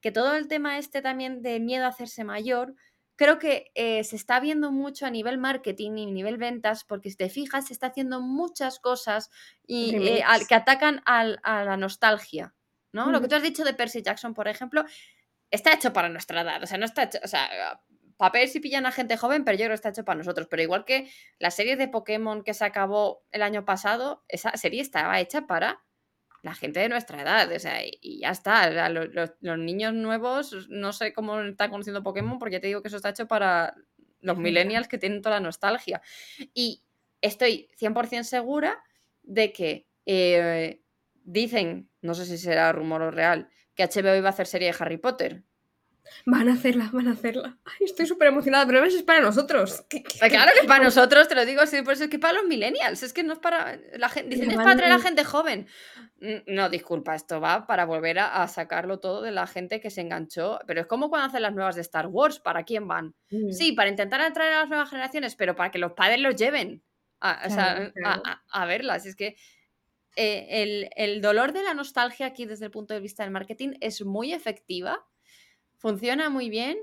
[0.02, 2.76] que todo el tema este también de miedo a hacerse mayor,
[3.16, 7.18] creo que eh, se está viendo mucho a nivel marketing y nivel ventas, porque si
[7.18, 9.30] te fijas, se está haciendo muchas cosas
[9.68, 12.56] y, eh, al- que atacan al- a la nostalgia,
[12.94, 13.12] ¿no?
[13.12, 14.86] Lo que tú has dicho de Percy Jackson, por ejemplo,
[15.52, 17.82] está hecho para nuestra edad, o sea, no está hecho, o sea,
[18.18, 20.62] papel si pillan a gente joven, pero yo creo que está hecho para nosotros, pero
[20.62, 25.20] igual que la serie de Pokémon que se acabó el año pasado, esa serie estaba
[25.20, 25.84] hecha para
[26.42, 31.14] la gente de nuestra edad, o sea, y, ya está, los, niños nuevos no sé
[31.14, 33.76] cómo están conociendo Pokémon porque ya te digo que eso está hecho para
[34.22, 36.02] los millennials que tienen toda la nostalgia.
[36.54, 36.84] Y
[37.22, 38.84] estoy 100% segura
[39.24, 40.82] de que eh,
[41.24, 44.78] dicen, no sé si será rumor o real, que HBO iba a hacer serie de
[44.80, 45.44] Harry Potter.
[46.26, 47.58] Van a hacerla, van a hacerla.
[47.66, 49.86] Ay, estoy súper emocionada, pero es para nosotros.
[49.90, 52.34] ¿Qué- qué- Claro que para nosotros, te lo digo así, por eso es que para
[52.34, 55.04] los millennials, es que no es para la gente, dicen, es para atraer a no-
[55.04, 55.68] gente joven.
[56.20, 59.90] Mm, No, disculpa, esto va para volver a, a sacarlo todo de la gente que
[59.90, 63.14] se enganchó, pero es como cuando hacen las nuevas de Star Wars, ¿para quién van?
[63.30, 63.52] Mm.
[63.52, 66.84] Sí, para intentar atraer a las nuevas generaciones, pero para que los padres los lleven
[67.22, 68.22] a, o sea, Claro, a- claro.
[68.26, 69.06] a- a verlas.
[69.06, 69.36] Es que
[70.16, 73.74] eh, el, el dolor de la nostalgia aquí desde el punto de vista del marketing
[73.80, 75.06] es muy efectiva,
[75.80, 76.78] funciona muy bien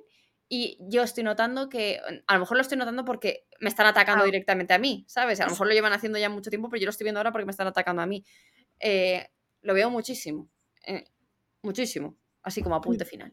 [0.48, 4.22] y yo estoy notando que, a lo mejor lo estoy notando porque me están atacando
[4.24, 4.26] Ah.
[4.26, 5.40] directamente a mí, ¿sabes?
[5.40, 7.30] A lo mejor lo llevan haciendo ya mucho tiempo, pero yo lo estoy viendo ahora
[7.32, 8.24] porque me están atacando a mí.
[8.80, 9.28] Eh,
[9.62, 10.48] lo veo muchísimo,
[10.86, 11.04] eh,
[11.62, 13.32] muchísimo, así como apunte final.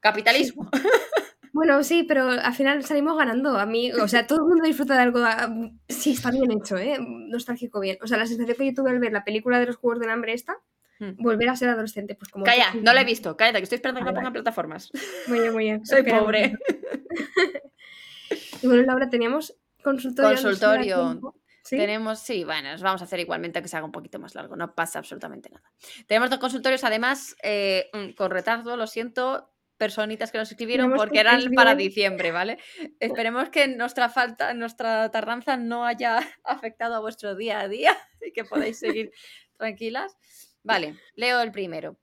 [0.00, 0.68] Capitalismo.
[1.56, 3.56] Bueno, sí, pero al final salimos ganando.
[3.56, 5.20] A mí, o sea, todo el mundo disfruta de algo.
[5.22, 5.48] ah,
[5.88, 6.96] Sí, está bien hecho, ¿eh?
[6.98, 7.96] Nostálgico bien.
[8.02, 10.10] O sea, la sensación que yo tuve al ver la película de los Juegos del
[10.10, 10.56] Hambre esta,
[11.04, 11.22] Hmm.
[11.22, 12.44] volver a ser adolescente, pues como...
[12.44, 14.90] Calla, no la he visto, cállate, que estoy esperando que la pongan plataformas.
[15.26, 15.86] Muy bien, muy bien.
[15.86, 16.54] Soy pobre.
[18.62, 20.30] Y bueno, Laura, teníamos consultorio.
[20.30, 21.20] Consultorio.
[21.64, 21.78] ¿Sí?
[21.78, 24.54] Tenemos, sí, bueno, nos vamos a hacer igualmente que se haga un poquito más largo,
[24.54, 25.72] no pasa absolutamente nada.
[26.06, 31.02] Tenemos dos consultorios, además, eh, mm, con retardo, lo siento, personitas que nos escribieron Tenemos
[31.02, 32.58] porque que eran para diciembre, ¿vale?
[33.00, 38.32] Esperemos que nuestra falta, nuestra tardanza no haya afectado a vuestro día a día y
[38.32, 39.12] que podáis seguir
[39.56, 40.16] tranquilas.
[40.64, 41.98] Vale, leo el primero.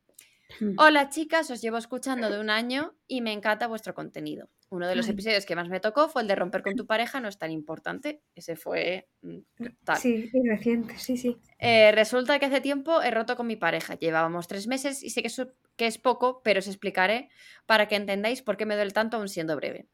[0.59, 0.76] Hmm.
[0.78, 4.49] Hola chicas, os llevo escuchando de un año y me encanta vuestro contenido.
[4.70, 7.20] Uno de los episodios que más me tocó fue el de romper con tu pareja,
[7.20, 8.22] no es tan importante.
[8.36, 9.38] Ese fue mm,
[9.84, 9.97] tal.
[9.97, 11.38] Sí, reciente, sí, sí.
[11.59, 13.95] Eh, resulta que hace tiempo he roto con mi pareja.
[13.95, 17.30] Llevábamos tres meses y sé que, su- que es poco, pero os explicaré
[17.66, 19.88] para que entendáis por qué me duele tanto aún siendo breve.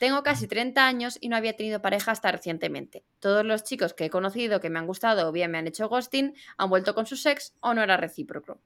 [0.00, 3.04] Tengo casi 30 años y no había tenido pareja hasta recientemente.
[3.18, 5.90] Todos los chicos que he conocido que me han gustado o bien me han hecho
[5.90, 8.62] ghosting han vuelto con su sex o no era recíproco.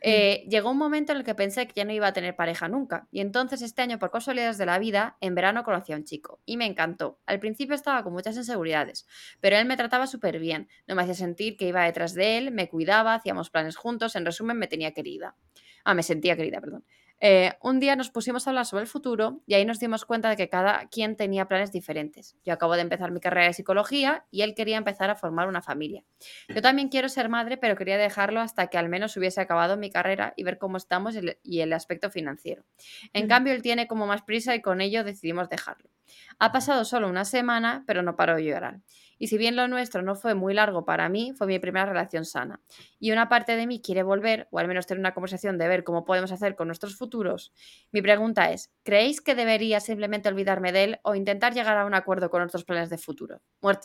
[0.00, 2.68] Eh, llegó un momento en el que pensé que ya no iba a tener pareja
[2.68, 3.08] nunca.
[3.10, 6.40] Y entonces este año, por casualidades de la vida, en verano conocí a un chico.
[6.46, 7.18] Y me encantó.
[7.26, 9.04] Al principio estaba con muchas inseguridades,
[9.40, 10.68] pero él me trataba súper bien.
[10.86, 14.24] No me hacía sentir que iba detrás de él, me cuidaba, hacíamos planes juntos, en
[14.24, 15.34] resumen me tenía querida.
[15.82, 16.84] Ah, me sentía querida, perdón.
[17.20, 20.28] Eh, un día nos pusimos a hablar sobre el futuro y ahí nos dimos cuenta
[20.28, 22.36] de que cada quien tenía planes diferentes.
[22.44, 25.60] Yo acabo de empezar mi carrera de psicología y él quería empezar a formar una
[25.60, 26.04] familia.
[26.48, 29.90] Yo también quiero ser madre, pero quería dejarlo hasta que al menos hubiese acabado mi
[29.90, 32.64] carrera y ver cómo estamos y el aspecto financiero.
[33.12, 35.90] En cambio, él tiene como más prisa y con ello decidimos dejarlo.
[36.38, 38.80] Ha pasado solo una semana, pero no paro de llorar.
[39.18, 42.24] Y si bien lo nuestro no fue muy largo para mí, fue mi primera relación
[42.24, 42.60] sana.
[42.98, 45.84] Y una parte de mí quiere volver, o al menos tener una conversación de ver
[45.84, 47.52] cómo podemos hacer con nuestros futuros.
[47.90, 51.94] Mi pregunta es, ¿creéis que debería simplemente olvidarme de él o intentar llegar a un
[51.94, 53.40] acuerdo con nuestros planes de futuro?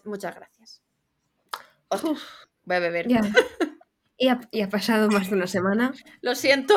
[0.05, 0.81] Muchas gracias.
[2.63, 3.07] voy a beber.
[4.15, 5.93] Y, ha, y ha pasado más de una semana.
[6.21, 6.75] Lo siento.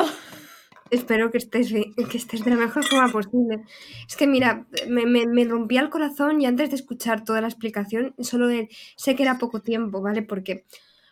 [0.89, 3.63] Espero que estés, que estés de la mejor forma posible.
[4.07, 8.15] Es que mira, me, me, rompía el corazón y antes de escuchar toda la explicación,
[8.19, 10.21] solo de, sé que era poco tiempo, ¿vale?
[10.21, 10.65] Porque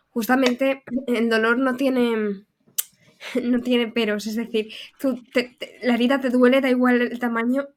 [0.10, 2.46] justamente el dolor no tiene,
[3.44, 4.72] no tiene peros, es decir,
[5.82, 7.68] la herida te duele, da igual el tamaño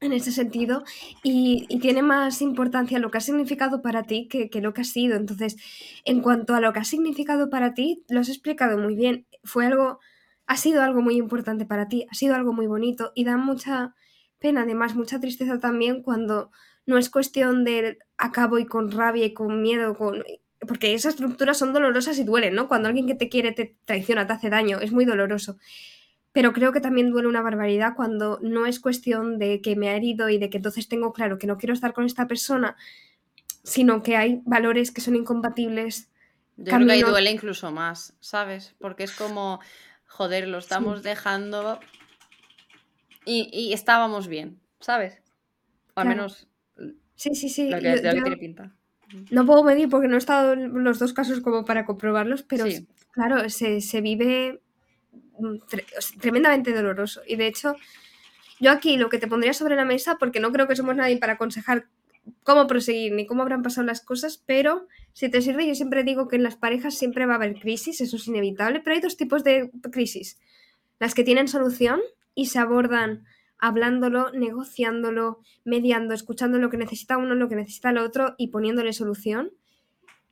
[0.00, 0.82] en ese sentido
[1.22, 4.80] y, y, tiene más importancia lo que ha significado para ti que, que, lo que
[4.80, 5.16] ha sido.
[5.16, 5.56] Entonces,
[6.04, 9.26] en cuanto a lo que ha significado para ti, lo has explicado muy bien.
[9.44, 10.00] Fue algo
[10.50, 13.94] ha sido algo muy importante para ti, ha sido algo muy bonito y da mucha
[14.40, 16.50] pena, además mucha tristeza también cuando
[16.86, 20.24] no es cuestión de acabo y con rabia y con miedo, con...
[20.66, 22.66] porque esas rupturas son dolorosas y duelen, ¿no?
[22.66, 25.56] Cuando alguien que te quiere te traiciona, te hace daño, es muy doloroso.
[26.32, 29.94] Pero creo que también duele una barbaridad cuando no es cuestión de que me ha
[29.94, 32.76] herido y de que entonces tengo claro que no quiero estar con esta persona,
[33.62, 36.10] sino que hay valores que son incompatibles.
[36.56, 38.74] Yo creo que ahí duele incluso más, ¿sabes?
[38.80, 39.60] Porque es como,
[40.10, 41.78] joder, lo estamos dejando
[43.24, 45.22] y, estábamos bien, ¿sabes?
[45.94, 46.48] O al menos
[47.14, 47.70] sí, sí, sí.
[47.70, 48.74] Lo que, tiene pinta.
[49.30, 52.64] No puedo medir porque no he estado en los dos casos como para comprobarlos, pero
[53.12, 54.60] claro, se, se vive
[55.38, 55.56] mm,
[56.20, 57.22] tremendamente doloroso.
[57.26, 57.76] Y de hecho,
[58.58, 61.18] yo aquí lo que te pondría sobre la mesa, porque no creo que somos nadie
[61.18, 61.86] para aconsejar
[62.42, 66.28] cómo proseguir ni cómo habrán pasado las cosas, pero si te sirve, yo siempre digo
[66.28, 69.16] que en las parejas siempre va a haber crisis, eso es inevitable, pero hay dos
[69.16, 70.38] tipos de crisis.
[70.98, 72.00] Las que tienen solución
[72.34, 73.24] y se abordan
[73.60, 78.92] hablándolo, negociándolo, mediando, escuchando lo que necesita uno, lo que necesita el otro y poniéndole
[78.92, 79.52] solución.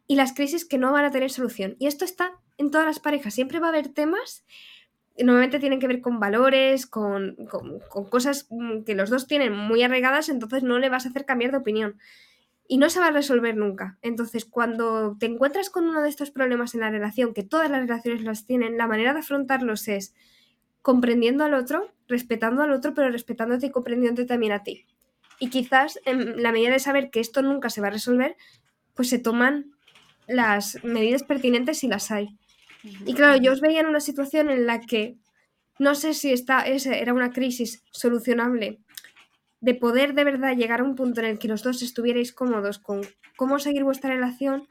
[0.06, 1.76] Y las crisis que no van a tener solución.
[1.78, 3.34] Y esto está en todas las parejas.
[3.34, 4.44] Siempre va a haber temas
[5.24, 7.36] normalmente tienen que ver con valores, con,
[8.10, 11.50] cosas mm, que los dos tienen muy arraigadas, entonces no le vas a hacer cambiar
[11.50, 11.98] de opinión.
[12.66, 13.98] Y no se va a resolver nunca.
[14.02, 17.80] Entonces, cuando te encuentras con uno de estos problemas en la relación, que todas las
[17.80, 20.14] relaciones los tienen, la manera de afrontarlos es
[20.82, 24.86] comprendiendo al otro, respetando al otro, pero respetándote y comprendiéndote también a ti.
[25.40, 28.36] Y quizás, en la medida de saber que esto nunca se va a resolver,
[28.94, 29.72] pues se toman
[30.26, 32.37] las medidas pertinentes si las hay.
[32.82, 35.16] Y claro, yo os veía en una situación en la que
[35.78, 38.80] no sé si esta era una crisis solucionable
[39.60, 42.78] de poder de verdad llegar a un punto en el que los dos estuvierais cómodos
[42.78, 43.02] con
[43.36, 44.68] cómo seguir vuestra relación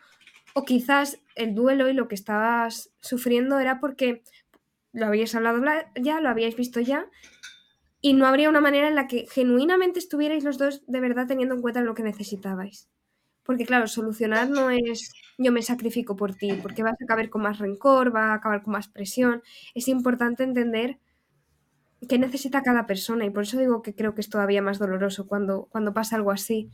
[0.54, 4.24] o quizás el duelo y lo que estabas sufriendo era porque
[4.94, 5.62] lo habíais hablado
[5.96, 7.08] ya, lo habíais visto ya
[8.02, 11.56] y no habría una manera en la que genuinamente estuvierais los dos de verdad teniendo
[11.56, 12.90] en cuenta lo que necesitabais.
[13.48, 17.42] Porque claro, solucionar no es yo me sacrifico por ti, porque vas a acabar con
[17.42, 19.42] más rencor, va a acabar con más presión.
[19.74, 21.00] Es importante entender
[22.08, 25.28] qué necesita cada persona y por eso digo que creo que es todavía más doloroso
[25.28, 26.70] cuando, cuando pasa algo así.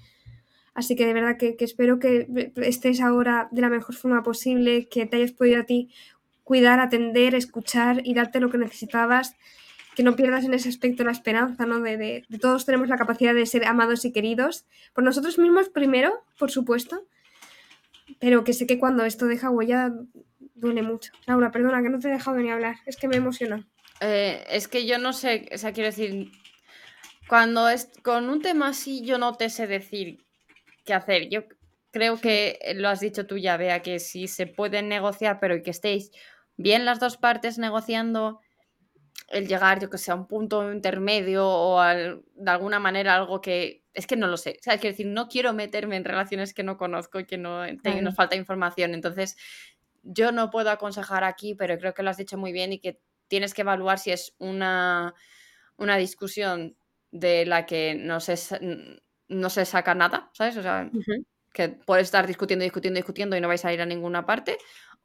[0.73, 4.89] Así que de verdad que, que espero que estés ahora de la mejor forma posible,
[4.89, 5.93] que te hayas podido a ti
[6.43, 9.35] cuidar, atender, escuchar y darte lo que necesitabas
[9.95, 11.79] que no pierdas en ese aspecto la esperanza, ¿no?
[11.79, 16.23] De, de, todos tenemos la capacidad de ser amados y queridos por nosotros mismos primero,
[16.37, 17.05] por supuesto,
[18.19, 19.93] pero que sé que cuando esto deja huella
[20.55, 21.11] duele mucho.
[21.25, 23.67] Laura, perdona que no te he dejado ni hablar, es que me emociona.
[24.01, 26.31] Eh, es que yo no sé, o sea, quiero decir,
[27.27, 30.25] cuando es con un tema así yo no te sé decir
[30.85, 31.29] qué hacer.
[31.29, 31.43] Yo
[31.91, 35.71] creo que lo has dicho tú ya, vea que si se pueden negociar, pero que
[35.71, 36.11] estéis
[36.57, 38.39] bien las dos partes negociando
[39.33, 43.83] el llegar, yo que sé, a un punto intermedio o de alguna manera algo que.
[43.93, 44.57] Es que no lo sé.
[44.59, 47.63] O sea, quiero decir, no quiero meterme en relaciones que no conozco y que no
[47.83, 48.93] tengo, nos falta información.
[48.93, 49.35] Entonces,
[50.01, 52.99] yo no puedo aconsejar aquí, pero creo que lo has dicho muy bien y que
[53.27, 55.13] tienes que evaluar si es una,
[55.77, 56.75] una discusión
[57.11, 58.35] de la que no se,
[59.27, 60.57] no se saca nada, ¿sabes?
[60.57, 60.89] O sea,
[61.53, 64.57] que puedes estar discutiendo, discutiendo, discutiendo y no vais a ir a ninguna parte,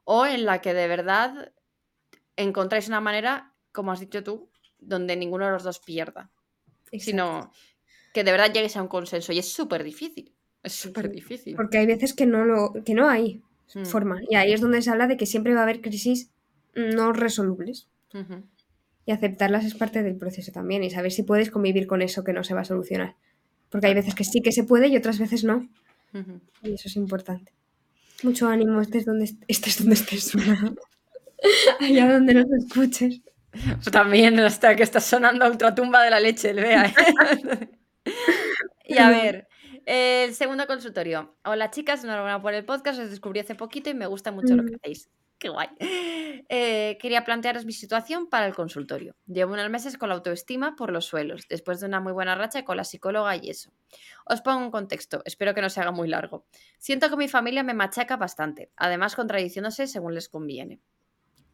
[0.04, 1.52] o en la que de verdad
[2.36, 4.48] encontráis una manera, como has dicho tú,
[4.80, 6.32] donde ninguno de los dos pierda,
[6.98, 7.52] sino
[8.12, 11.54] que de verdad llegues a un consenso y es súper difícil, es súper difícil.
[11.54, 13.40] Porque hay veces que no, lo, que no hay
[13.76, 13.84] hmm.
[13.84, 16.32] forma y ahí es donde se habla de que siempre va a haber crisis
[16.74, 17.86] no resolubles.
[19.06, 22.32] Y aceptarlas es parte del proceso también y saber si puedes convivir con eso que
[22.32, 23.14] no se va a solucionar.
[23.70, 25.68] Porque hay veces que sí que se puede y otras veces no.
[26.64, 27.52] Y eso es importante.
[28.24, 30.32] Mucho ánimo, estés donde estés, donde estés
[31.80, 33.20] Allá donde nos escuches.
[33.76, 36.86] Pues también hasta que está sonando otra tumba de la leche, el vea.
[36.86, 37.70] ¿eh?
[38.84, 39.48] y a ver,
[39.86, 41.36] el segundo consultorio.
[41.44, 44.64] Hola chicas, enhorabuena por el podcast, os descubrí hace poquito y me gusta mucho lo
[44.64, 44.76] que mm.
[44.76, 45.10] hacéis.
[45.38, 45.68] Qué guay.
[46.48, 49.14] Eh, quería plantearos mi situación para el consultorio.
[49.26, 52.64] Llevo unos meses con la autoestima por los suelos, después de una muy buena racha
[52.64, 53.70] con la psicóloga y eso.
[54.24, 56.46] Os pongo un contexto, espero que no se haga muy largo.
[56.78, 60.80] Siento que mi familia me machaca bastante, además contradiciéndose según les conviene.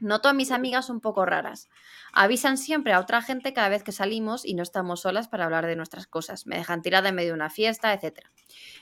[0.05, 1.71] Noto a mis amigas un poco raras.
[2.13, 5.67] Avisan siempre a otra gente cada vez que salimos y no estamos solas para hablar
[5.67, 6.47] de nuestras cosas.
[6.47, 8.19] Me dejan tirada en medio de una fiesta, etc.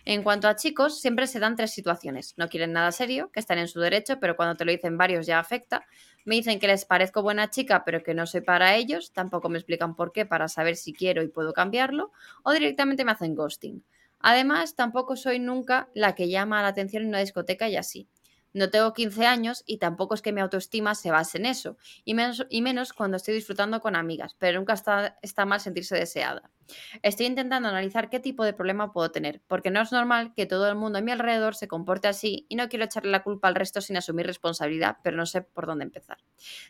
[0.04, 2.34] En cuanto a chicos, siempre se dan tres situaciones.
[2.38, 5.24] No quieren nada serio, que están en su derecho, pero cuando te lo dicen varios
[5.24, 5.86] ya afecta.
[6.24, 9.12] Me dicen que les parezco buena chica, pero que no soy para ellos.
[9.12, 12.10] Tampoco me explican por qué, para saber si quiero y puedo cambiarlo.
[12.42, 13.84] O directamente me hacen ghosting.
[14.18, 18.08] Además, tampoco soy nunca la que llama la atención en una discoteca y así.
[18.52, 22.14] No tengo 15 años y tampoco es que mi autoestima se base en eso, y
[22.14, 26.50] menos, y menos cuando estoy disfrutando con amigas, pero nunca está, está, mal sentirse deseada.
[27.02, 30.68] Estoy intentando analizar qué tipo de problema puedo tener, porque no es normal que todo
[30.68, 33.54] el mundo a mi alrededor se comporte así y no quiero echarle la culpa al
[33.54, 36.18] resto sin asumir responsabilidad, pero no sé por dónde empezar.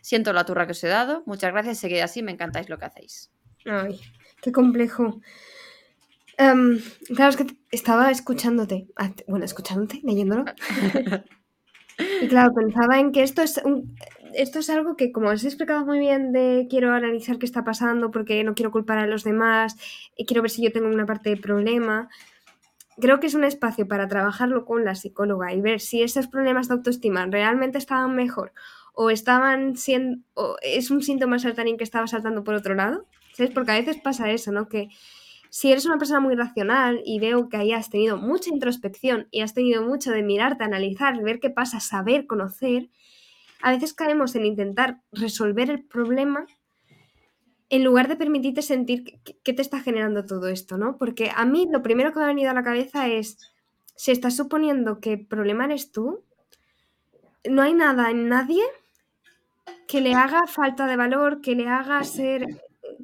[0.01, 2.85] Siento la turra que os he dado, muchas gracias, seguid así, me encantáis lo que
[2.85, 3.31] hacéis.
[3.65, 3.99] Ay,
[4.41, 5.21] qué complejo.
[6.37, 6.81] Em,
[7.15, 8.87] claro, es que estaba escuchándote,
[9.27, 10.45] bueno, escuchándote, leyéndolo.
[12.21, 13.61] Y claro, pensaba en que esto es,
[14.33, 18.11] esto es algo que, como has explicado muy bien, de quiero analizar qué está pasando
[18.11, 19.75] porque no quiero culpar a los demás,
[20.15, 22.09] y quiero ver si yo tengo una parte de problema.
[22.99, 26.67] Creo que es un espacio para trabajarlo con la psicóloga y ver si esos problemas
[26.67, 28.53] de autoestima realmente estaban mejor
[28.93, 30.23] o estaban siendo.
[30.35, 33.07] O es un síntoma saltarín que estaba saltando por otro lado.
[33.33, 33.51] ¿Sabes?
[33.51, 34.69] Porque a veces pasa eso, ¿no?
[34.69, 34.89] Que
[35.53, 39.41] si eres una persona muy racional y veo que ahí has tenido mucha introspección y
[39.41, 42.89] has tenido mucho de mirarte, analizar, ver qué pasa, saber, conocer,
[43.61, 46.47] a veces caemos en intentar resolver el problema
[47.69, 50.97] en lugar de permitirte sentir qué te está generando todo esto, ¿no?
[50.97, 53.37] Porque a mí lo primero que me ha venido a la cabeza es,
[53.95, 56.23] si estás suponiendo que el problema eres tú,
[57.47, 58.63] no hay nada en nadie
[59.87, 62.43] que le haga falta de valor, que le haga ser,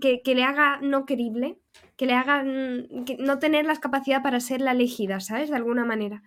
[0.02, 1.60] que, que le haga no querible
[2.00, 2.88] que le hagan
[3.20, 5.50] no tener la capacidad para ser la elegida, ¿sabes?
[5.50, 6.24] De alguna manera.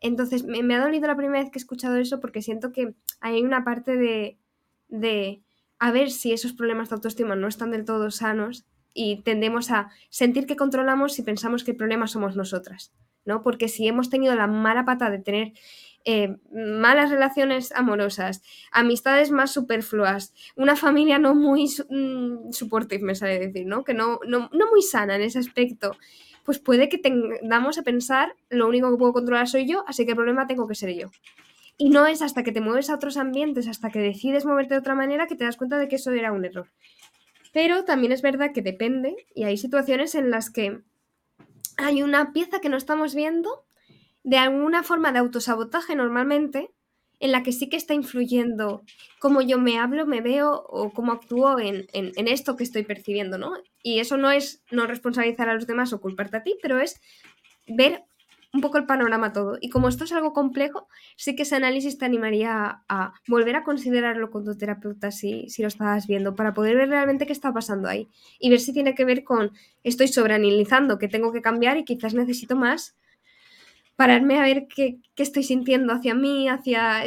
[0.00, 3.42] Entonces, me, ha dolido la primera vez que he escuchado eso porque siento que hay
[3.42, 4.38] una parte de,
[4.88, 5.42] de
[5.78, 9.90] a ver si esos problemas de autoestima no están del todo sanos y tendemos a
[10.08, 12.94] sentir que controlamos si pensamos que el problema somos nosotras,
[13.26, 13.42] ¿no?
[13.42, 15.52] Porque si hemos tenido la mala pata de tener
[16.04, 18.42] eh, malas relaciones amorosas,
[18.72, 23.84] amistades más superfluas, una familia no muy mm, supportive, me sale decir, ¿no?
[23.84, 25.92] Que no, no, muy sana en ese aspecto,
[26.44, 30.12] pues puede que tengamos a pensar, lo único que puedo controlar soy yo, así que
[30.12, 31.10] el problema tengo que ser yo.
[31.78, 34.80] Y no es hasta que te mueves a otros ambientes, hasta que decides moverte de
[34.80, 36.68] otra manera, que te das cuenta de que eso era un error.
[37.52, 40.80] Pero también es verdad que depende, y hay situaciones en las que
[41.76, 43.64] hay una pieza que no estamos viendo
[44.24, 46.70] de alguna forma de autosabotaje normalmente,
[47.22, 48.82] en la que sí que está influyendo
[49.20, 53.54] cómo yo me hablo, me veo o cómo actúo en, esto que estoy percibiendo, ¿no?
[53.80, 57.00] Y eso no es no responsabilizar a los demás o culparte a ti, pero es
[57.68, 58.02] ver
[58.52, 59.56] un poco el panorama todo.
[59.60, 63.62] Y como esto es algo complejo, sí que ese análisis te animaría a, volver a
[63.62, 67.52] considerarlo con tu terapeuta si, si, lo estabas viendo, para poder ver realmente qué está
[67.52, 68.08] pasando ahí.
[68.40, 69.52] Y ver si tiene que ver con
[69.84, 72.96] estoy sobreanalizando, que tengo que cambiar y quizás necesito más
[74.02, 77.04] pararme a ver qué, estoy sintiendo hacia mí, hacia,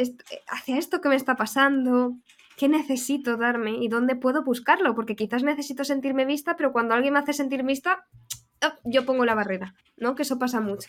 [0.48, 2.16] hacia esto que me está pasando,
[2.56, 7.12] qué necesito darme y dónde puedo buscarlo, porque quizás necesito sentirme vista, pero cuando alguien
[7.12, 8.06] me hace sentir vista,
[8.62, 8.78] ¡ah!
[8.84, 10.14] yo pongo la barrera, ¿no?
[10.14, 10.88] Que eso pasa mucho.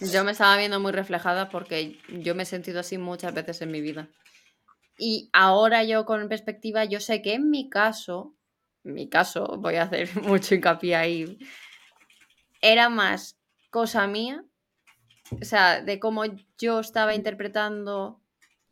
[0.00, 3.70] Yo me estaba viendo muy reflejada porque yo me he sentido así muchas veces en
[3.70, 4.08] mi vida.
[4.98, 8.34] Y ahora yo con perspectiva, yo sé que en mi caso,
[8.82, 11.38] en mi caso, voy a hacer mucho hincapié ahí,
[12.60, 13.38] era más
[13.70, 14.42] cosa mía,
[15.40, 16.22] o sea, de cómo
[16.58, 18.20] yo estaba interpretando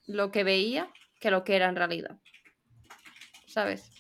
[0.07, 0.89] lo que veía
[1.21, 2.17] que lo que era en realidad.
[3.47, 3.91] ¿Sabes?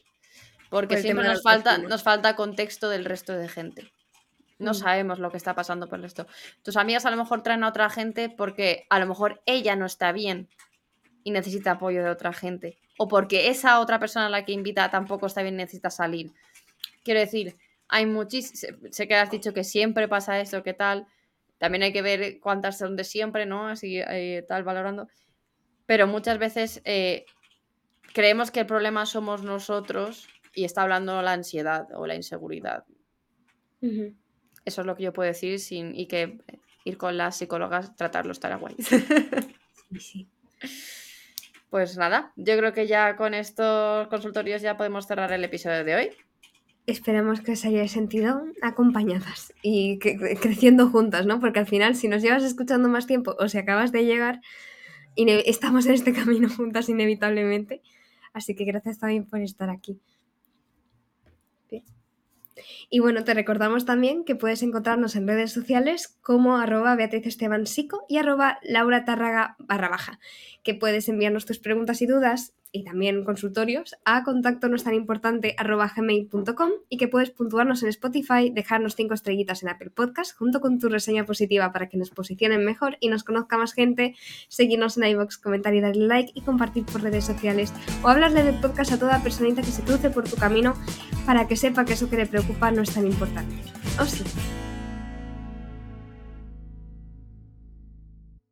[0.70, 3.92] Porque Por siempre nos falta, nos falta contexto del resto de gente.
[4.58, 4.74] No Mm.
[4.74, 6.26] sabemos lo que está pasando por esto.
[6.62, 9.86] Tus amigas a lo mejor traen a otra gente porque a lo mejor ella no
[9.86, 10.48] está bien
[11.22, 12.78] y necesita apoyo de otra gente.
[12.98, 16.32] O porque esa otra persona a la que invita tampoco está bien y necesita salir.
[17.02, 17.56] Quiero decir,
[17.88, 18.78] hay muchísimos.
[18.90, 21.06] Sé que has dicho que siempre pasa esto, que tal.
[21.58, 23.68] También hay que ver cuántas son de siempre, ¿no?
[23.68, 25.08] Así, eh, tal, valorando.
[25.86, 27.24] Pero muchas veces eh,
[28.12, 32.84] creemos que el problema somos nosotros y está hablando la ansiedad o la inseguridad.
[34.64, 36.38] Eso es lo que yo puedo decir sin y que
[36.84, 38.76] ir con las psicólogas, tratarlo estará guay.
[39.90, 40.28] Sí, sí.
[41.70, 45.94] Pues nada, yo creo que ya con estos consultorios ya podemos cerrar el episodio de
[45.94, 46.10] hoy.
[46.86, 51.40] Esperemos que os hayáis sentido acompañadas y creciendo juntas, ¿no?
[51.40, 54.40] Porque al final, si nos llevas escuchando más tiempo o si acabas de llegar,
[55.16, 57.80] estamos en este camino juntas inevitablemente.
[58.34, 59.98] Así que gracias también por estar aquí.
[62.90, 67.66] Y bueno, te recordamos también que puedes encontrarnos en redes sociales como arroba Beatriz Esteban
[67.66, 70.20] Sico y arroba Laura Tárraga barra baja,
[70.62, 74.94] que puedes enviarnos tus preguntas y dudas y también consultorios a contacto no es tan
[74.94, 80.60] importante gmail.com y que puedes puntuarnos en Spotify, dejarnos cinco estrellitas en Apple Podcast junto
[80.60, 84.16] con tu reseña positiva para que nos posicionen mejor y nos conozca más gente,
[84.48, 87.72] seguirnos en iVoox, comentar y darle like y compartir por redes sociales
[88.02, 90.74] o hablarle del podcast a toda personita que se cruce por tu camino
[91.26, 93.54] para que sepa que eso que le preocupa no es tan importante.
[94.00, 94.24] O sí.